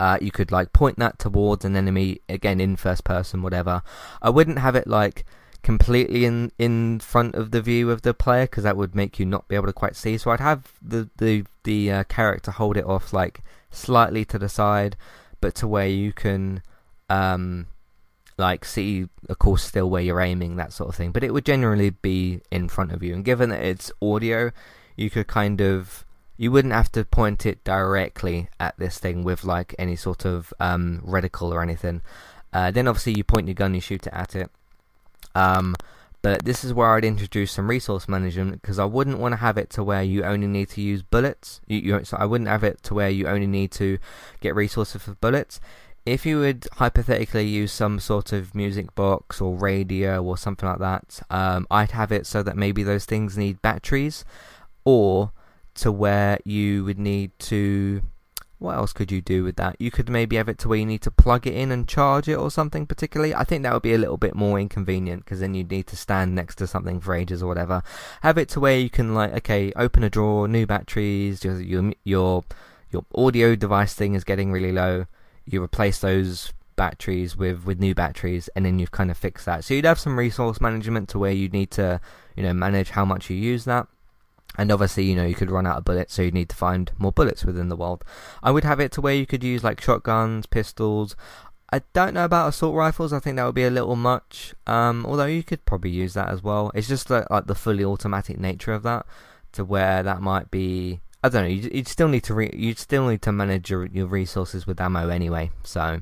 Uh, 0.00 0.18
you 0.20 0.30
could 0.30 0.52
like 0.52 0.72
point 0.72 0.98
that 0.98 1.18
towards 1.18 1.64
an 1.64 1.74
enemy 1.74 2.20
again 2.28 2.60
in 2.60 2.76
first 2.76 3.04
person, 3.04 3.42
whatever. 3.42 3.82
I 4.22 4.30
wouldn't 4.30 4.60
have 4.60 4.76
it 4.76 4.86
like 4.86 5.24
completely 5.62 6.24
in 6.24 6.52
in 6.56 7.00
front 7.00 7.34
of 7.34 7.50
the 7.50 7.60
view 7.60 7.90
of 7.90 8.02
the 8.02 8.14
player 8.14 8.44
because 8.44 8.62
that 8.62 8.76
would 8.76 8.94
make 8.94 9.18
you 9.18 9.26
not 9.26 9.48
be 9.48 9.56
able 9.56 9.66
to 9.66 9.72
quite 9.72 9.96
see. 9.96 10.16
So 10.16 10.30
I'd 10.30 10.40
have 10.40 10.72
the 10.80 11.10
the 11.16 11.44
the 11.64 11.90
uh, 11.90 12.04
character 12.04 12.52
hold 12.52 12.76
it 12.76 12.84
off 12.84 13.12
like 13.12 13.40
slightly 13.70 14.24
to 14.24 14.38
the 14.38 14.48
side 14.48 14.96
but 15.40 15.54
to 15.56 15.66
where 15.68 15.86
you 15.86 16.12
can 16.12 16.62
um, 17.08 17.66
like 18.38 18.64
see, 18.64 19.08
of 19.28 19.38
course, 19.38 19.64
still 19.64 19.90
where 19.90 20.00
you're 20.00 20.20
aiming, 20.20 20.56
that 20.56 20.72
sort 20.72 20.88
of 20.88 20.94
thing. 20.94 21.10
But 21.10 21.24
it 21.24 21.34
would 21.34 21.44
generally 21.44 21.90
be 21.90 22.40
in 22.50 22.68
front 22.68 22.92
of 22.92 23.02
you. 23.02 23.12
And 23.12 23.24
given 23.24 23.50
that 23.50 23.62
it's 23.62 23.92
audio, 24.00 24.52
you 24.96 25.10
could 25.10 25.26
kind 25.26 25.60
of 25.60 26.04
you 26.38 26.52
wouldn't 26.52 26.72
have 26.72 26.90
to 26.92 27.04
point 27.04 27.44
it 27.44 27.62
directly 27.64 28.48
at 28.60 28.78
this 28.78 28.98
thing 28.98 29.24
with 29.24 29.42
like 29.44 29.74
any 29.76 29.96
sort 29.96 30.24
of 30.24 30.54
um, 30.60 31.02
reticle 31.04 31.52
or 31.52 31.62
anything. 31.62 32.00
Uh, 32.52 32.70
then 32.70 32.86
obviously 32.86 33.12
you 33.14 33.24
point 33.24 33.48
your 33.48 33.54
gun, 33.54 33.74
you 33.74 33.80
shoot 33.80 34.06
it 34.06 34.12
at 34.12 34.36
it. 34.36 34.48
Um, 35.34 35.74
but 36.22 36.44
this 36.44 36.64
is 36.64 36.72
where 36.72 36.94
I'd 36.94 37.04
introduce 37.04 37.52
some 37.52 37.68
resource 37.68 38.08
management 38.08 38.60
because 38.60 38.78
I 38.78 38.84
wouldn't 38.84 39.18
want 39.18 39.32
to 39.32 39.36
have 39.36 39.58
it 39.58 39.70
to 39.70 39.84
where 39.84 40.02
you 40.02 40.24
only 40.24 40.46
need 40.46 40.68
to 40.70 40.80
use 40.80 41.02
bullets. 41.02 41.60
You, 41.66 41.78
you, 41.78 42.04
so 42.04 42.16
I 42.16 42.24
wouldn't 42.24 42.48
have 42.48 42.64
it 42.64 42.82
to 42.84 42.94
where 42.94 43.10
you 43.10 43.26
only 43.26 43.46
need 43.46 43.72
to 43.72 43.98
get 44.40 44.54
resources 44.54 45.02
for 45.02 45.14
bullets. 45.14 45.60
If 46.08 46.26
you 46.26 46.38
would 46.40 46.66
hypothetically 46.72 47.46
use 47.46 47.72
some 47.72 48.00
sort 48.00 48.32
of 48.32 48.54
music 48.54 48.94
box 48.94 49.40
or 49.40 49.54
radio 49.56 50.22
or 50.22 50.36
something 50.36 50.68
like 50.68 50.78
that, 50.78 51.20
um, 51.30 51.66
I'd 51.70 51.92
have 51.92 52.12
it 52.12 52.26
so 52.26 52.42
that 52.42 52.56
maybe 52.56 52.82
those 52.82 53.04
things 53.04 53.36
need 53.36 53.62
batteries, 53.62 54.24
or 54.84 55.32
to 55.74 55.92
where 55.92 56.38
you 56.44 56.84
would 56.84 56.98
need 56.98 57.30
to 57.38 58.02
what 58.58 58.74
else 58.74 58.92
could 58.92 59.12
you 59.12 59.20
do 59.20 59.44
with 59.44 59.56
that? 59.56 59.76
You 59.78 59.90
could 59.90 60.08
maybe 60.08 60.36
have 60.36 60.48
it 60.48 60.58
to 60.58 60.68
where 60.68 60.78
you 60.78 60.86
need 60.86 61.02
to 61.02 61.10
plug 61.12 61.46
it 61.46 61.54
in 61.54 61.70
and 61.70 61.86
charge 61.86 62.28
it 62.28 62.34
or 62.34 62.50
something 62.50 62.86
particularly. 62.86 63.34
I 63.34 63.44
think 63.44 63.62
that 63.62 63.72
would 63.72 63.82
be 63.82 63.94
a 63.94 63.98
little 63.98 64.16
bit 64.16 64.34
more 64.34 64.58
inconvenient 64.58 65.24
because 65.24 65.40
then 65.40 65.54
you'd 65.54 65.70
need 65.70 65.86
to 65.88 65.96
stand 65.96 66.34
next 66.34 66.56
to 66.56 66.66
something 66.66 67.00
for 67.00 67.14
ages 67.14 67.42
or 67.42 67.46
whatever. 67.46 67.82
Have 68.22 68.36
it 68.36 68.48
to 68.50 68.60
where 68.60 68.76
you 68.76 68.90
can 68.90 69.14
like, 69.14 69.32
okay, 69.32 69.72
open 69.76 70.02
a 70.02 70.10
drawer, 70.10 70.48
new 70.48 70.66
batteries, 70.66 71.44
your 71.44 71.60
your 71.60 71.92
your, 72.02 72.44
your 72.90 73.04
audio 73.14 73.54
device 73.54 73.94
thing 73.94 74.14
is 74.14 74.24
getting 74.24 74.50
really 74.50 74.72
low. 74.72 75.06
You 75.52 75.62
replace 75.62 75.98
those 75.98 76.52
batteries 76.76 77.36
with 77.36 77.64
with 77.64 77.80
new 77.80 77.94
batteries 77.94 78.48
and 78.54 78.64
then 78.64 78.78
you've 78.78 78.92
kind 78.92 79.10
of 79.10 79.16
fixed 79.16 79.46
that. 79.46 79.64
So 79.64 79.74
you'd 79.74 79.84
have 79.84 79.98
some 79.98 80.18
resource 80.18 80.60
management 80.60 81.08
to 81.10 81.18
where 81.18 81.32
you 81.32 81.48
need 81.48 81.70
to, 81.72 82.00
you 82.36 82.42
know, 82.42 82.54
manage 82.54 82.90
how 82.90 83.04
much 83.04 83.28
you 83.30 83.36
use 83.36 83.64
that 83.64 83.88
and 84.56 84.72
obviously, 84.72 85.04
you 85.04 85.14
know, 85.14 85.24
you 85.24 85.34
could 85.34 85.50
run 85.50 85.66
out 85.66 85.78
of 85.78 85.84
bullets, 85.84 86.14
so 86.14 86.22
you 86.22 86.32
need 86.32 86.48
to 86.48 86.56
find 86.56 86.90
more 86.98 87.12
bullets 87.12 87.44
within 87.44 87.68
the 87.68 87.76
world. 87.76 88.04
I 88.42 88.50
would 88.50 88.64
have 88.64 88.80
it 88.80 88.92
to 88.92 89.00
where 89.00 89.14
you 89.14 89.26
could 89.26 89.44
use 89.44 89.62
like 89.62 89.80
shotguns, 89.80 90.46
pistols. 90.46 91.14
I 91.70 91.82
don't 91.92 92.14
know 92.14 92.24
about 92.24 92.48
assault 92.48 92.74
rifles. 92.74 93.12
I 93.12 93.20
think 93.20 93.36
that 93.36 93.44
would 93.44 93.54
be 93.54 93.64
a 93.64 93.70
little 93.70 93.94
much. 93.94 94.54
Um, 94.66 95.04
although 95.06 95.26
you 95.26 95.42
could 95.44 95.64
probably 95.64 95.90
use 95.90 96.14
that 96.14 96.28
as 96.28 96.42
well. 96.42 96.72
It's 96.74 96.88
just 96.88 97.10
like, 97.10 97.28
like 97.30 97.46
the 97.46 97.54
fully 97.54 97.84
automatic 97.84 98.38
nature 98.38 98.72
of 98.72 98.82
that, 98.84 99.06
to 99.52 99.64
where 99.64 100.02
that 100.02 100.22
might 100.22 100.50
be. 100.50 101.00
I 101.22 101.28
don't 101.28 101.42
know. 101.44 101.48
You 101.48 101.70
would 101.74 101.88
still 101.88 102.08
need 102.08 102.24
to 102.24 102.34
re- 102.34 102.54
you 102.54 102.74
still 102.74 103.08
need 103.08 103.22
to 103.22 103.32
manage 103.32 103.70
your 103.70 103.86
your 103.86 104.06
resources 104.06 104.66
with 104.66 104.80
ammo 104.80 105.08
anyway. 105.08 105.50
So, 105.64 106.00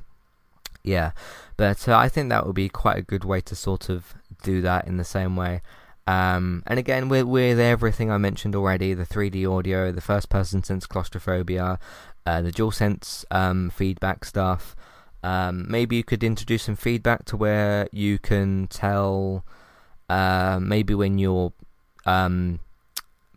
yeah. 0.83 1.13
But 1.57 1.89
uh, 1.89 1.97
I 1.97 2.09
think 2.09 2.29
that 2.29 2.47
would 2.47 2.55
be 2.55 2.69
quite 2.69 2.99
a 2.99 3.03
good 3.03 3.25
way 3.25 3.41
to 3.43 3.55
sort 3.55 3.89
of 3.89 4.15
do 4.43 4.61
that 4.63 4.87
in 4.87 4.99
the 4.99 5.05
same 5.05 5.37
way. 5.37 5.63
Um, 6.07 6.63
and 6.67 6.79
again, 6.79 7.09
with, 7.09 7.25
with 7.25 7.59
everything 7.59 8.11
I 8.11 8.19
mentioned 8.19 8.55
already, 8.55 8.95
the 8.95 9.07
3D 9.07 9.51
audio, 9.51 9.91
the 9.91 10.01
first 10.01 10.29
person 10.29 10.63
sense 10.63 10.87
claustrophobia, 10.87 11.79
uh, 12.25 12.43
the 12.43 12.53
DualSense 12.53 13.25
um, 13.31 13.71
feedback 13.71 14.25
stuff, 14.25 14.77
um, 15.23 15.67
maybe 15.69 15.97
you 15.97 16.05
could 16.05 16.23
introduce 16.23 16.65
some 16.65 16.77
feedback 16.77 17.25
to 17.25 17.37
where 17.37 17.89
you 17.91 18.19
can 18.19 18.69
tell, 18.69 19.45
uh, 20.09 20.61
maybe 20.63 20.95
when 20.95 21.19
you're 21.19 21.53
um, 22.05 22.61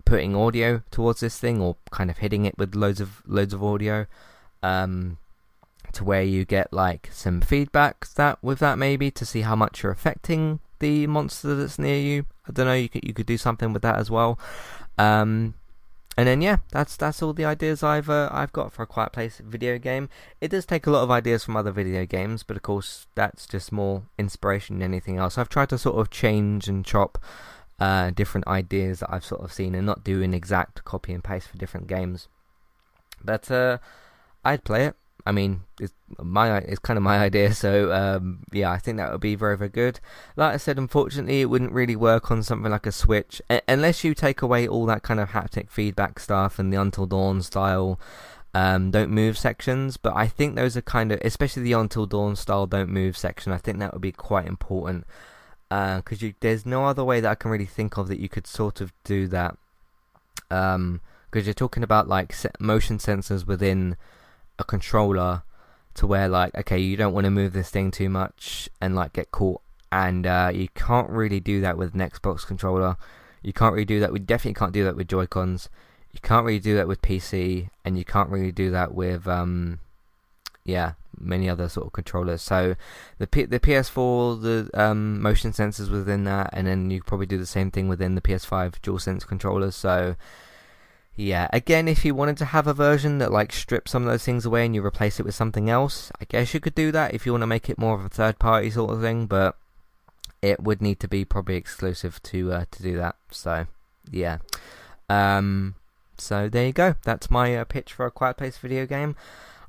putting 0.10 0.36
audio 0.36 0.82
towards 0.89 1.19
this 1.19 1.38
thing 1.38 1.62
or 1.62 1.76
kind 1.91 2.10
of 2.10 2.17
hitting 2.17 2.43
it 2.43 2.58
with 2.58 2.74
loads 2.74 3.00
of 3.00 3.22
loads 3.28 3.54
of 3.54 3.63
audio, 3.63 4.08
um, 4.63 5.17
to 5.93 6.04
where 6.04 6.24
you 6.24 6.45
get 6.45 6.74
like 6.74 7.10
some 7.12 7.41
feedback 7.41 8.08
that 8.15 8.43
with 8.43 8.58
that 8.58 8.80
maybe 8.80 9.12
to 9.12 9.24
see 9.24 9.41
how 9.41 9.56
much 9.56 9.84
you're 9.84 9.91
affecting 9.91 10.60
the 10.80 11.06
monster 11.06 11.56
that's 11.56 11.78
near 11.78 12.00
you. 12.00 12.26
I 12.48 12.52
don't 12.52 12.65
know. 12.65 12.74
You 12.74 12.89
could 12.89 13.04
you 13.04 13.13
could 13.13 13.28
do 13.28 13.38
something 13.38 13.72
with 13.72 13.84
that 13.84 13.98
as 13.98 14.10
well. 14.10 14.39
Um, 14.98 15.54
and 16.17 16.28
then 16.28 16.41
yeah, 16.41 16.58
that's 16.72 16.98
that's 16.98 17.22
all 17.22 17.34
the 17.34 17.45
ideas 17.45 17.84
I've 17.84 18.10
uh, 18.10 18.30
I've 18.32 18.52
got 18.52 18.74
for 18.74 18.82
a 18.82 18.88
Quiet 18.88 19.13
Place 19.13 19.39
video 19.45 19.78
game. 19.78 20.10
It 20.41 20.50
does 20.50 20.65
take 20.65 20.88
a 20.88 20.91
lot 20.91 21.04
of 21.04 21.12
ideas 21.12 21.43
from 21.43 21.56
other 21.56 21.72
video 21.72 22.08
games, 22.08 22.41
but 22.41 22.58
of 22.58 22.63
course 22.63 23.06
that's 23.13 23.45
just 23.45 23.72
more 23.72 24.04
inspiration 24.17 24.80
than 24.80 24.91
anything 24.91 25.17
else. 25.17 25.38
I've 25.38 25.50
tried 25.50 25.69
to 25.69 25.78
sort 25.78 25.98
of 25.98 26.10
change 26.10 26.67
and 26.67 26.84
chop 26.84 27.19
uh, 27.80 28.12
different 28.12 28.48
ideas 28.48 29.00
that 29.00 29.12
I've 29.12 29.26
sort 29.26 29.42
of 29.42 29.54
seen 29.54 29.76
and 29.76 29.86
not 29.86 30.04
do 30.04 30.22
an 30.22 30.34
exact 30.34 30.84
copy 30.84 31.13
and 31.13 31.24
paste 31.24 31.48
for 31.48 31.58
different 31.58 31.88
games. 31.88 32.28
But 33.24 33.50
uh, 33.50 33.78
I'd 34.44 34.63
play 34.63 34.86
it. 34.86 34.96
I 35.26 35.32
mean, 35.32 35.62
it's 35.80 35.94
my 36.18 36.58
it's 36.58 36.80
kind 36.80 36.98
of 36.98 37.04
my 37.04 37.20
idea, 37.28 37.54
so 37.54 37.92
um, 37.94 38.39
yeah, 38.52 38.72
I 38.72 38.78
think 38.78 38.98
that 38.98 39.12
would 39.12 39.22
be 39.22 39.36
very 39.36 39.58
very 39.58 39.70
good. 39.70 40.00
Like 40.36 40.54
I 40.54 40.58
said, 40.58 40.78
unfortunately, 40.78 41.42
it 41.42 41.46
wouldn't 41.46 41.72
really 41.72 41.96
work 41.96 42.32
on 42.32 42.42
something 42.42 42.72
like 42.72 42.86
a 42.86 42.92
Switch 42.92 43.42
a- 43.50 43.62
unless 43.68 44.04
you 44.04 44.13
take 44.13 44.42
away 44.42 44.68
all 44.68 44.86
that 44.88 45.04
kind 45.04 45.20
of 45.20 45.30
haptic 45.30 45.70
feedback 45.70 46.20
stuff 46.20 46.58
and 46.60 46.72
the 46.74 46.82
Until 46.82 47.06
Dawn 47.06 47.42
style 47.42 48.00
um, 48.54 48.92
don't 48.92 49.12
move 49.12 49.38
sections. 49.38 49.98
But 49.98 50.15
I 50.15 50.28
think 50.28 50.56
those 50.56 50.76
are 50.76 50.82
kind 50.82 51.12
of, 51.12 51.20
especially 51.24 51.63
the 51.63 51.74
Until 51.74 52.06
Dawn 52.06 52.36
style 52.36 52.65
don't 52.65 52.89
move 52.89 53.18
section. 53.18 53.52
I 53.52 53.58
think 53.58 53.80
that 53.80 53.94
would 53.94 54.02
be 54.02 54.12
quite 54.12 54.48
important 54.48 55.06
because 55.69 56.23
uh, 56.23 56.29
there's 56.39 56.65
no 56.65 56.86
other 56.86 57.03
way 57.03 57.19
that 57.19 57.29
I 57.29 57.36
can 57.36 57.51
really 57.51 57.65
think 57.65 57.97
of 57.97 58.08
that 58.08 58.19
you 58.19 58.29
could 58.29 58.47
sort 58.47 58.82
of 58.82 58.91
do 59.03 59.27
that. 59.27 59.58
Because 60.49 60.75
um, 60.75 61.01
you're 61.34 61.53
talking 61.53 61.84
about 61.84 62.08
like 62.08 62.36
motion 62.60 62.97
sensors 62.97 63.45
within 63.45 63.95
a 64.58 64.63
controller 64.63 65.43
to 65.93 66.08
where 66.08 66.27
like 66.27 66.55
okay 66.55 66.77
you 66.77 66.97
don't 66.97 67.13
want 67.13 67.25
to 67.25 67.32
move 67.32 67.53
this 67.53 67.69
thing 67.69 67.91
too 67.91 68.10
much 68.10 68.69
and 68.82 68.95
like 68.95 69.13
get 69.13 69.32
caught. 69.32 69.62
And 69.91 70.27
uh, 70.27 70.51
you 70.53 70.67
can't 70.75 71.10
really 71.10 71.39
do 71.39 71.62
that 71.62 71.77
with 71.77 71.93
an 71.93 71.99
Xbox 72.01 72.45
controller. 72.45 72.97
You 73.41 73.53
can't 73.53 73.73
really 73.73 73.86
do 73.86 73.99
that 73.99 74.12
we 74.12 74.19
definitely 74.19 74.60
can't 74.60 74.73
do 74.73 74.84
that 74.84 74.95
with 74.95 75.08
Joy 75.08 75.25
Cons 75.25 75.69
you 76.12 76.19
can't 76.21 76.45
really 76.45 76.60
do 76.60 76.75
that 76.75 76.88
with 76.88 77.01
PC 77.01 77.69
and 77.86 77.97
you 77.97 78.05
can't 78.05 78.29
really 78.29 78.51
do 78.51 78.71
that 78.71 78.93
with 78.93 79.27
um 79.27 79.79
yeah 80.63 80.93
many 81.17 81.50
other 81.50 81.69
sort 81.69 81.88
of 81.88 81.93
controllers 81.93 82.41
so 82.41 82.76
the 83.17 83.28
P- 83.28 83.45
the 83.45 83.60
PS4 83.60 84.41
the 84.41 84.69
um 84.74 85.22
motion 85.22 85.52
sensors 85.52 85.89
within 85.89 86.24
that 86.24 86.50
and 86.54 86.67
then 86.67 86.89
you 86.89 87.02
probably 87.02 87.26
do 87.26 87.38
the 87.38 87.45
same 87.45 87.72
thing 87.72 87.88
within 87.88 88.15
the 88.15 88.22
PS5 88.22 88.80
DualSense 88.82 89.26
controllers 89.26 89.76
so 89.76 90.15
yeah, 91.19 91.50
again, 91.52 91.89
if 91.89 92.06
you 92.06 92.15
wanted 92.15 92.38
to 92.38 92.45
have 92.45 92.65
a 92.65 92.74
version 92.74 93.17
that 93.17 93.30
like 93.30 93.52
strips 93.52 93.91
some 93.91 94.04
of 94.04 94.10
those 94.10 94.24
things 94.24 94.45
away 94.45 94.65
and 94.65 94.74
you 94.74 94.86
replace 94.86 95.19
it 95.19 95.26
with 95.26 95.36
something 95.36 95.69
else, 95.69 96.13
I 96.22 96.24
guess 96.24 96.54
you 96.54 96.62
could 96.62 96.76
do 96.76 96.93
that 96.93 97.13
if 97.13 97.26
you 97.26 97.34
want 97.34 97.41
to 97.41 97.48
make 97.48 97.69
it 97.69 97.78
more 97.78 97.93
of 97.93 98.06
a 98.06 98.10
third 98.10 98.39
party 98.39 98.72
sort 98.72 98.91
of 98.91 99.02
thing, 99.02 99.26
but 99.26 99.58
it 100.41 100.63
would 100.63 100.82
need 100.82 101.02
to 101.02 101.10
be 101.10 101.26
probably 101.26 101.56
exclusive 101.56 102.24
to 102.24 102.54
uh, 102.54 102.65
to 102.72 102.82
do 102.82 102.95
that. 102.95 103.17
So, 103.32 103.67
yeah. 104.10 104.38
Um, 105.10 105.76
so 106.17 106.48
there 106.48 106.67
you 106.67 106.72
go. 106.72 106.95
That's 107.04 107.30
my 107.30 107.54
uh, 107.54 107.65
pitch 107.65 107.91
for 107.91 108.06
a 108.06 108.12
Quiet 108.12 108.38
Place 108.38 108.58
video 108.58 108.86
game. 108.86 109.17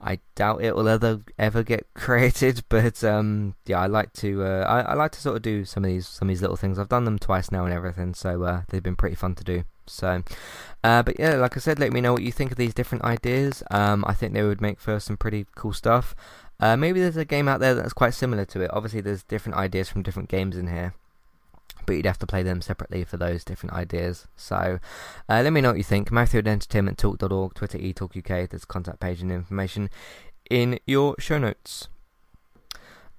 I 0.02 0.20
doubt 0.34 0.62
it 0.62 0.74
will 0.74 0.88
ever 0.88 1.20
ever 1.38 1.62
get 1.62 1.86
created, 1.94 2.64
but 2.68 3.02
um, 3.04 3.54
yeah, 3.66 3.80
I 3.80 3.86
like 3.86 4.12
to 4.14 4.44
uh, 4.44 4.64
I, 4.66 4.92
I, 4.92 4.94
like 4.94 5.12
to 5.12 5.20
sort 5.20 5.36
of 5.36 5.42
do 5.42 5.64
some 5.64 5.84
of 5.84 5.90
these 5.90 6.08
some 6.08 6.28
of 6.28 6.30
these 6.30 6.42
little 6.42 6.56
things. 6.56 6.78
I've 6.78 6.88
done 6.88 7.04
them 7.04 7.18
twice 7.18 7.50
now 7.50 7.64
and 7.64 7.74
everything, 7.74 8.14
so 8.14 8.42
uh, 8.42 8.62
they've 8.68 8.82
been 8.82 8.96
pretty 8.96 9.16
fun 9.16 9.34
to 9.36 9.44
do. 9.44 9.64
So, 9.86 10.22
uh, 10.84 11.02
but 11.02 11.18
yeah, 11.18 11.34
like 11.34 11.56
I 11.56 11.60
said, 11.60 11.78
let 11.78 11.92
me 11.92 12.00
know 12.00 12.12
what 12.12 12.22
you 12.22 12.32
think 12.32 12.52
of 12.52 12.56
these 12.56 12.74
different 12.74 13.04
ideas. 13.04 13.62
Um, 13.70 14.04
I 14.06 14.14
think 14.14 14.34
they 14.34 14.42
would 14.42 14.60
make 14.60 14.80
for 14.80 15.00
some 15.00 15.16
pretty 15.16 15.46
cool 15.56 15.72
stuff. 15.72 16.14
Uh, 16.60 16.76
maybe 16.76 17.00
there's 17.00 17.16
a 17.16 17.24
game 17.24 17.48
out 17.48 17.60
there 17.60 17.74
that's 17.74 17.92
quite 17.92 18.14
similar 18.14 18.44
to 18.44 18.60
it. 18.60 18.70
Obviously, 18.72 19.00
there's 19.00 19.22
different 19.22 19.58
ideas 19.58 19.88
from 19.88 20.02
different 20.02 20.28
games 20.28 20.56
in 20.56 20.68
here 20.68 20.94
but 21.86 21.96
you'd 21.96 22.06
have 22.06 22.18
to 22.18 22.26
play 22.26 22.42
them 22.42 22.60
separately 22.60 23.04
for 23.04 23.16
those 23.16 23.44
different 23.44 23.74
ideas. 23.74 24.26
So 24.36 24.80
uh, 25.28 25.40
let 25.42 25.52
me 25.52 25.60
know 25.60 25.70
what 25.70 25.78
you 25.78 25.84
think. 25.84 26.10
Matthew 26.10 26.38
at 26.38 26.44
entertainmenttalk.org, 26.44 27.54
Twitter 27.54 27.78
eTalkUK, 27.78 28.50
there's 28.50 28.64
contact 28.64 29.00
page 29.00 29.20
and 29.20 29.32
information 29.32 29.90
in 30.50 30.78
your 30.86 31.14
show 31.18 31.38
notes. 31.38 31.88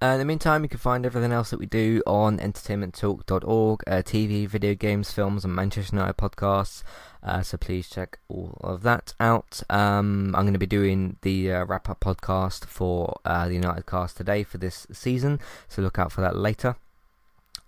Uh, 0.04 0.14
in 0.14 0.20
the 0.20 0.26
meantime, 0.26 0.64
you 0.64 0.70
can 0.70 0.80
find 0.80 1.06
everything 1.06 1.32
else 1.32 1.52
that 1.52 1.60
we 1.60 1.68
do 1.68 2.02
on 2.08 2.40
entertainmenttalk.org, 2.40 3.84
uh, 3.86 4.02
TV, 4.02 4.48
video 4.48 4.74
games, 4.74 5.12
films, 5.12 5.46
and 5.46 5.54
Manchester 5.54 5.96
United 5.96 6.18
podcasts. 6.18 6.82
Uh, 7.22 7.44
so 7.44 7.56
please 7.56 7.88
check 7.88 8.18
all 8.28 8.58
of 8.62 8.82
that 8.82 9.14
out. 9.20 9.62
Um, 9.70 10.34
I'm 10.36 10.42
going 10.42 10.54
to 10.54 10.60
be 10.60 10.66
doing 10.66 11.18
the 11.22 11.52
uh, 11.52 11.66
wrap 11.66 11.88
up 11.88 12.00
podcast 12.00 12.66
for 12.66 13.20
uh, 13.26 13.48
the 13.48 13.54
United 13.54 13.86
cast 13.86 14.18
today 14.18 14.44
for 14.44 14.58
this 14.58 14.88
season, 14.92 15.40
so 15.68 15.84
look 15.84 16.00
out 16.00 16.12
for 16.12 16.22
that 16.22 16.36
later. 16.36 16.78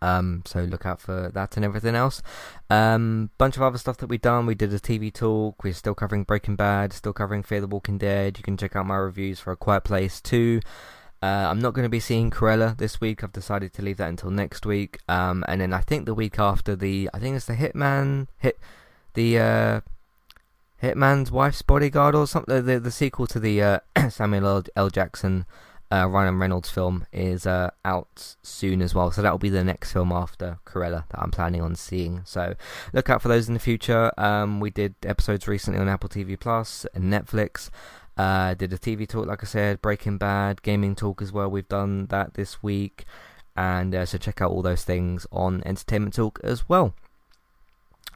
Um, 0.03 0.43
so 0.45 0.63
look 0.63 0.85
out 0.85 0.99
for 0.99 1.31
that 1.33 1.55
and 1.55 1.63
everything 1.63 1.95
else. 1.95 2.21
Um, 2.69 3.29
bunch 3.37 3.55
of 3.55 3.61
other 3.61 3.77
stuff 3.77 3.97
that 3.97 4.07
we've 4.07 4.21
done. 4.21 4.45
We 4.45 4.53
did 4.53 4.73
a 4.73 4.79
TV 4.79 5.13
talk. 5.13 5.63
We're 5.63 5.73
still 5.73 5.95
covering 5.95 6.23
Breaking 6.25 6.57
Bad. 6.57 6.91
Still 6.91 7.13
covering 7.13 7.41
Fear 7.41 7.61
the 7.61 7.67
Walking 7.67 7.97
Dead. 7.97 8.37
You 8.37 8.43
can 8.43 8.57
check 8.57 8.75
out 8.75 8.85
my 8.85 8.97
reviews 8.97 9.39
for 9.39 9.53
A 9.53 9.55
Quiet 9.55 9.85
Place 9.85 10.19
too. 10.19 10.59
Uh, 11.21 11.47
I'm 11.49 11.59
not 11.59 11.73
going 11.73 11.85
to 11.85 11.89
be 11.89 12.01
seeing 12.01 12.29
Cruella 12.29 12.77
this 12.77 12.99
week. 12.99 13.23
I've 13.23 13.31
decided 13.31 13.71
to 13.75 13.81
leave 13.81 13.95
that 13.95 14.09
until 14.09 14.29
next 14.29 14.65
week. 14.65 14.99
Um, 15.07 15.45
and 15.47 15.61
then 15.61 15.71
I 15.71 15.79
think 15.79 16.05
the 16.05 16.13
week 16.13 16.37
after 16.37 16.75
the, 16.75 17.09
I 17.13 17.19
think 17.19 17.37
it's 17.37 17.45
the 17.45 17.53
Hitman 17.53 18.27
hit, 18.39 18.59
the 19.13 19.39
uh, 19.39 19.81
Hitman's 20.81 21.31
Wife's 21.31 21.61
Bodyguard 21.61 22.13
or 22.13 22.27
something. 22.27 22.65
The 22.65 22.77
the 22.77 22.91
sequel 22.91 23.25
to 23.27 23.39
the 23.39 23.61
uh, 23.61 23.79
Samuel. 24.09 24.63
L. 24.75 24.89
Jackson 24.89 25.45
uh, 25.93 26.07
Ryan 26.07 26.39
Reynolds 26.39 26.71
film 26.71 27.05
is 27.13 27.45
uh, 27.45 27.69
out 27.85 28.35
soon 28.41 28.81
as 28.81 28.95
well. 28.95 29.11
So 29.11 29.21
that 29.21 29.31
will 29.31 29.37
be 29.37 29.49
the 29.49 29.63
next 29.63 29.93
film 29.93 30.11
after 30.11 30.57
Cruella 30.65 31.07
that 31.09 31.19
I'm 31.21 31.29
planning 31.29 31.61
on 31.61 31.75
seeing. 31.75 32.21
So 32.25 32.55
look 32.93 33.11
out 33.11 33.21
for 33.21 33.27
those 33.27 33.47
in 33.47 33.53
the 33.53 33.59
future. 33.59 34.11
Um, 34.17 34.59
we 34.59 34.71
did 34.71 34.95
episodes 35.05 35.47
recently 35.47 35.79
on 35.79 35.87
Apple 35.87 36.09
TV 36.09 36.39
Plus 36.39 36.87
and 36.95 37.13
Netflix. 37.13 37.69
Uh, 38.17 38.55
did 38.55 38.73
a 38.73 38.77
TV 38.77 39.07
talk, 39.07 39.27
like 39.27 39.43
I 39.43 39.47
said, 39.47 39.81
Breaking 39.81 40.17
Bad, 40.17 40.63
gaming 40.63 40.95
talk 40.95 41.21
as 41.21 41.31
well. 41.31 41.49
We've 41.49 41.67
done 41.67 42.07
that 42.07 42.33
this 42.33 42.63
week. 42.63 43.05
And 43.55 43.93
uh, 43.93 44.07
so 44.07 44.17
check 44.17 44.41
out 44.41 44.49
all 44.49 44.63
those 44.63 44.83
things 44.83 45.27
on 45.31 45.61
Entertainment 45.63 46.15
Talk 46.15 46.39
as 46.43 46.67
well. 46.67 46.95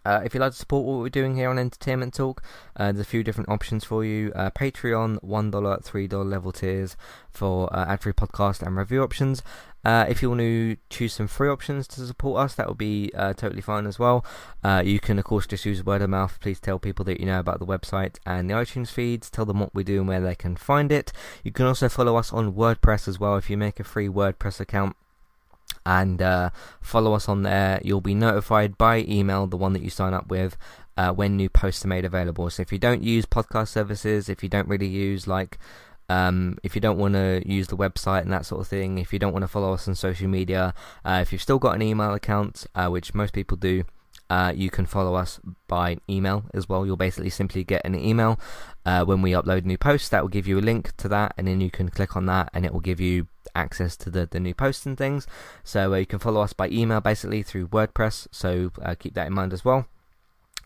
Uh, 0.08 0.22
if 0.24 0.34
you'd 0.34 0.40
like 0.40 0.54
to 0.54 0.58
support 0.58 0.86
what 0.86 1.00
we're 1.00 1.10
doing 1.10 1.36
here 1.36 1.50
on 1.50 1.60
Entertainment 1.60 2.14
Talk, 2.14 2.42
uh, 2.78 2.94
there's 2.94 3.02
a 3.02 3.04
few 3.04 3.26
different 3.26 3.50
options 3.50 3.84
for 3.84 4.06
you. 4.06 4.32
Uh, 4.34 4.50
Patreon, 4.52 5.22
$1, 5.22 5.52
$3 5.52 6.26
level 6.26 6.54
tiers 6.54 6.96
for 7.30 7.68
uh, 7.76 7.86
ad 7.90 8.00
free 8.00 8.14
podcast 8.14 8.66
and 8.66 8.78
review 8.78 9.04
options. 9.04 9.44
Uh, 9.84 10.06
if 10.08 10.22
you 10.22 10.30
want 10.30 10.40
to 10.40 10.78
choose 10.90 11.12
some 11.12 11.28
free 11.28 11.50
options 11.50 11.90
to 11.90 12.08
support 12.08 12.40
us, 12.40 12.56
that 12.56 12.70
would 12.70 12.78
be 12.78 13.12
uh, 13.16 13.34
totally 13.34 13.62
fine 13.62 13.86
as 13.86 14.00
well. 14.00 14.26
you 14.82 14.98
can, 14.98 15.20
of 15.20 15.26
course, 15.26 15.46
just 15.46 15.66
use 15.66 15.84
word 15.84 16.02
of 16.02 16.10
mouth. 16.10 16.40
Please 16.40 16.62
tell 16.62 16.80
people 16.80 17.04
that 17.04 17.20
you 17.20 17.26
know 17.26 17.42
about 17.42 17.60
the 17.60 17.66
website 17.66 18.16
and 18.26 18.50
the 18.50 18.54
iTunes 18.54 18.88
feeds. 18.88 19.30
Tell 19.30 19.46
them 19.46 19.60
what 19.60 19.76
we 19.76 19.84
do 19.84 20.00
and 20.00 20.08
where 20.08 20.22
they 20.22 20.36
can 20.36 20.56
find 20.56 20.90
it. 20.90 21.12
You 21.44 21.52
can 21.52 21.66
also 21.66 21.90
follow 21.90 22.16
us 22.16 22.32
on 22.32 22.54
WordPress 22.54 23.10
as 23.10 23.20
well. 23.20 23.36
If 23.36 23.50
you 23.50 23.58
make 23.58 23.78
a 23.78 23.84
free 23.84 24.08
WordPress 24.08 24.62
account, 24.62 24.96
and 25.88 26.22
uh, 26.22 26.50
follow 26.82 27.14
us 27.14 27.30
on 27.30 27.44
there. 27.44 27.80
You'll 27.82 28.02
be 28.02 28.14
notified 28.14 28.78
by 28.78 29.06
email, 29.08 29.48
the 29.48 29.56
one 29.56 29.72
that 29.72 29.82
you 29.82 29.90
sign 29.90 30.14
up 30.14 30.28
with, 30.28 30.58
uh, 30.98 31.14
when 31.14 31.38
new 31.38 31.48
posts 31.48 31.86
are 31.86 31.88
made 31.88 32.04
available. 32.04 32.50
So 32.50 32.62
if 32.62 32.74
you 32.74 32.78
don't 32.78 33.02
use 33.02 33.26
podcast 33.26 33.70
services, 33.70 34.28
if 34.28 34.44
you 34.44 34.50
don't 34.50 34.68
really 34.68 34.88
use 34.88 35.28
like, 35.28 35.58
um, 36.10 36.58
if 36.62 36.76
you 36.76 36.82
don't 36.82 36.98
want 36.98 37.14
to 37.14 37.42
use 37.46 37.68
the 37.68 37.78
website 37.78 38.24
and 38.24 38.34
that 38.34 38.46
sort 38.46 38.60
of 38.60 38.68
thing, 38.68 38.98
if 38.98 39.14
you 39.14 39.20
don't 39.20 39.32
want 39.32 39.44
to 39.44 39.48
follow 39.48 39.72
us 39.74 39.88
on 39.88 39.96
social 39.96 40.28
media, 40.28 40.74
uh, 41.06 41.20
if 41.22 41.32
you've 41.32 41.42
still 41.42 41.58
got 41.58 41.76
an 41.76 41.82
email 41.82 42.14
account, 42.14 42.68
uh, 42.76 42.90
which 42.90 43.14
most 43.14 43.34
people 43.34 43.56
do, 43.56 43.86
uh, 44.30 44.54
you 44.56 44.70
can 44.70 44.86
follow 44.86 45.16
us 45.16 45.40
by 45.68 45.98
email 46.10 46.46
as 46.54 46.68
well. 46.68 46.86
You'll 46.86 46.98
basically 46.98 47.30
simply 47.30 47.64
get 47.64 47.86
an 47.86 47.96
email 47.96 48.40
uh, 48.86 49.06
when 49.06 49.22
we 49.22 49.32
upload 49.32 49.66
new 49.66 49.78
posts. 49.78 50.10
That 50.10 50.22
will 50.22 50.30
give 50.30 50.48
you 50.48 50.60
a 50.60 50.62
link 50.62 50.96
to 50.98 51.08
that, 51.10 51.34
and 51.38 51.48
then 51.48 51.62
you 51.62 51.72
can 51.72 51.90
click 51.90 52.16
on 52.16 52.26
that, 52.28 52.50
and 52.54 52.66
it 52.66 52.74
will 52.74 52.80
give 52.80 53.00
you 53.00 53.28
access 53.56 53.96
to 53.98 54.10
the, 54.10 54.26
the 54.26 54.40
new 54.40 54.54
posts 54.54 54.86
and 54.86 54.98
things. 54.98 55.28
So 55.64 55.94
uh, 55.94 55.98
you 55.98 56.06
can 56.06 56.20
follow 56.20 56.42
us 56.42 56.54
by 56.54 56.70
email 56.70 57.02
basically 57.02 57.44
through 57.44 57.70
WordPress. 57.70 58.28
So 58.32 58.72
uh, 58.82 58.96
keep 58.96 59.14
that 59.16 59.28
in 59.28 59.34
mind 59.34 59.54
as 59.54 59.64
well. 59.64 59.88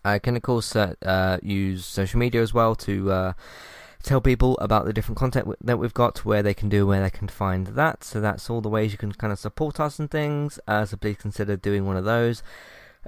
I 0.03 0.17
can 0.17 0.35
of 0.35 0.41
course 0.41 0.75
uh, 0.75 1.37
use 1.43 1.85
social 1.85 2.19
media 2.19 2.41
as 2.41 2.53
well 2.53 2.75
to 2.75 3.33
tell 4.01 4.21
people 4.21 4.57
about 4.57 4.85
the 4.85 4.93
different 4.93 5.17
content 5.17 5.47
that 5.61 5.77
we've 5.77 5.93
got, 5.93 6.25
where 6.25 6.43
they 6.43 6.53
can 6.53 6.69
do, 6.69 6.87
where 6.87 7.01
they 7.01 7.09
can 7.09 7.27
find 7.27 7.67
that. 7.67 8.03
So 8.03 8.19
that's 8.19 8.49
all 8.49 8.61
the 8.61 8.69
ways 8.69 8.91
you 8.91 8.97
can 8.97 9.11
kind 9.11 9.31
of 9.31 9.39
support 9.39 9.79
us 9.79 9.99
and 9.99 10.09
things. 10.09 10.59
Uh, 10.67 10.85
so 10.85 10.97
please 10.97 11.17
consider 11.17 11.55
doing 11.55 11.85
one 11.85 11.97
of 11.97 12.05
those. 12.05 12.41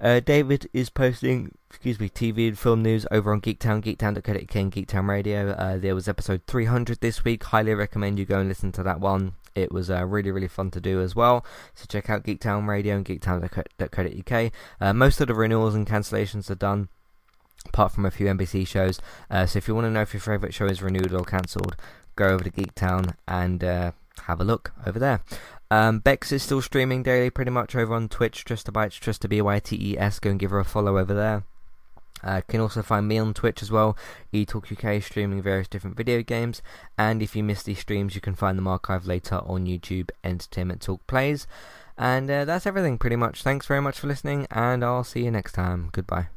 Uh, 0.02 0.20
David 0.20 0.70
is 0.74 0.90
posting, 0.90 1.56
excuse 1.70 2.00
me, 2.00 2.10
TV 2.10 2.48
and 2.48 2.58
film 2.58 2.82
news 2.82 3.06
over 3.12 3.32
on 3.32 3.42
Geektown, 3.42 3.84
geektown.co.uk 3.84 4.56
and 4.56 4.72
Geektown 4.72 5.08
Radio. 5.08 5.52
Uh, 5.52 5.78
there 5.78 5.96
was 5.96 6.08
episode 6.08 6.42
300 6.48 7.00
this 7.00 7.24
week. 7.24 7.44
Highly 7.44 7.74
recommend 7.74 8.18
you 8.18 8.26
go 8.26 8.40
and 8.40 8.50
listen 8.50 8.72
to 8.74 8.84
that 8.84 9.00
one. 9.00 9.34
It 9.56 9.72
was 9.72 9.92
uh, 9.92 10.04
really, 10.06 10.32
really 10.32 10.48
fun 10.48 10.72
to 10.72 10.82
do 10.82 11.00
as 11.02 11.16
well. 11.16 11.46
So 11.76 11.86
check 11.88 12.10
out 12.10 12.24
Geektown 12.24 12.68
Radio 12.68 12.96
and 12.96 13.06
geektown.co.uk. 13.06 14.52
Uh, 14.82 14.94
most 14.94 15.22
of 15.22 15.28
the 15.28 15.36
renewals 15.36 15.76
and 15.76 15.88
cancellations 15.88 16.50
are 16.50 16.56
done 16.56 16.90
apart 17.66 17.92
from 17.92 18.06
a 18.06 18.12
few 18.12 18.26
NBC 18.26 18.68
shows. 18.68 19.00
Uh, 19.30 19.46
so 19.46 19.58
if 19.58 19.68
you 19.68 19.76
want 19.76 19.86
to 19.86 19.92
know 19.92 20.02
if 20.02 20.14
your 20.14 20.22
favourite 20.22 20.54
show 20.54 20.66
is 20.66 20.82
renewed 20.82 21.14
or 21.14 21.24
cancelled, 21.24 21.76
go 22.16 22.28
over 22.28 22.44
to 22.44 22.52
Geektown 22.52 23.16
and 23.28 23.64
uh, 23.64 23.92
have 24.24 24.42
a 24.42 24.44
look 24.44 24.74
over 24.86 25.00
there. 25.00 25.22
Um, 25.74 25.98
Bex 25.98 26.32
is 26.32 26.44
still 26.44 26.62
streaming 26.62 27.02
daily, 27.02 27.32
pretty 27.32 27.50
much 27.50 27.76
over 27.76 27.96
on 27.96 28.08
Twitch. 28.08 28.46
Trust 28.46 28.68
to 28.68 28.72
Bytes, 28.72 29.00
Trust 29.00 29.24
to 29.24 29.28
B 29.28 29.42
Y 29.42 29.58
T 29.58 29.76
E 29.94 29.98
S. 29.98 30.20
Go 30.20 30.30
and 30.30 30.40
give 30.40 30.52
her 30.52 30.60
a 30.60 30.64
follow 30.64 31.00
over 31.00 31.16
there. 31.16 31.46
Uh, 32.24 32.42
can 32.48 32.62
also 32.62 32.84
find 32.84 33.08
me 33.08 33.18
on 33.18 33.34
Twitch 33.34 33.64
as 33.64 33.72
well, 33.72 33.98
eTalk 34.32 34.72
UK, 34.72 35.02
streaming 35.02 35.42
various 35.42 35.68
different 35.68 35.98
video 35.98 36.22
games. 36.22 36.62
And 36.96 37.24
if 37.24 37.36
you 37.36 37.44
miss 37.44 37.64
these 37.64 37.80
streams, 37.80 38.14
you 38.14 38.22
can 38.22 38.36
find 38.36 38.56
them 38.56 38.66
archived 38.66 39.08
later 39.08 39.42
on 39.48 39.66
YouTube. 39.66 40.12
Entertainment 40.24 40.84
Talk 40.84 41.06
plays. 41.08 41.48
And 41.98 42.30
uh, 42.30 42.46
that's 42.46 42.68
everything, 42.68 43.00
pretty 43.00 43.16
much. 43.16 43.42
Thanks 43.42 43.66
very 43.66 43.82
much 43.82 44.00
for 44.00 44.06
listening, 44.06 44.46
and 44.52 44.86
I'll 44.86 45.04
see 45.04 45.24
you 45.24 45.32
next 45.32 45.54
time. 45.54 45.90
Goodbye. 45.92 46.28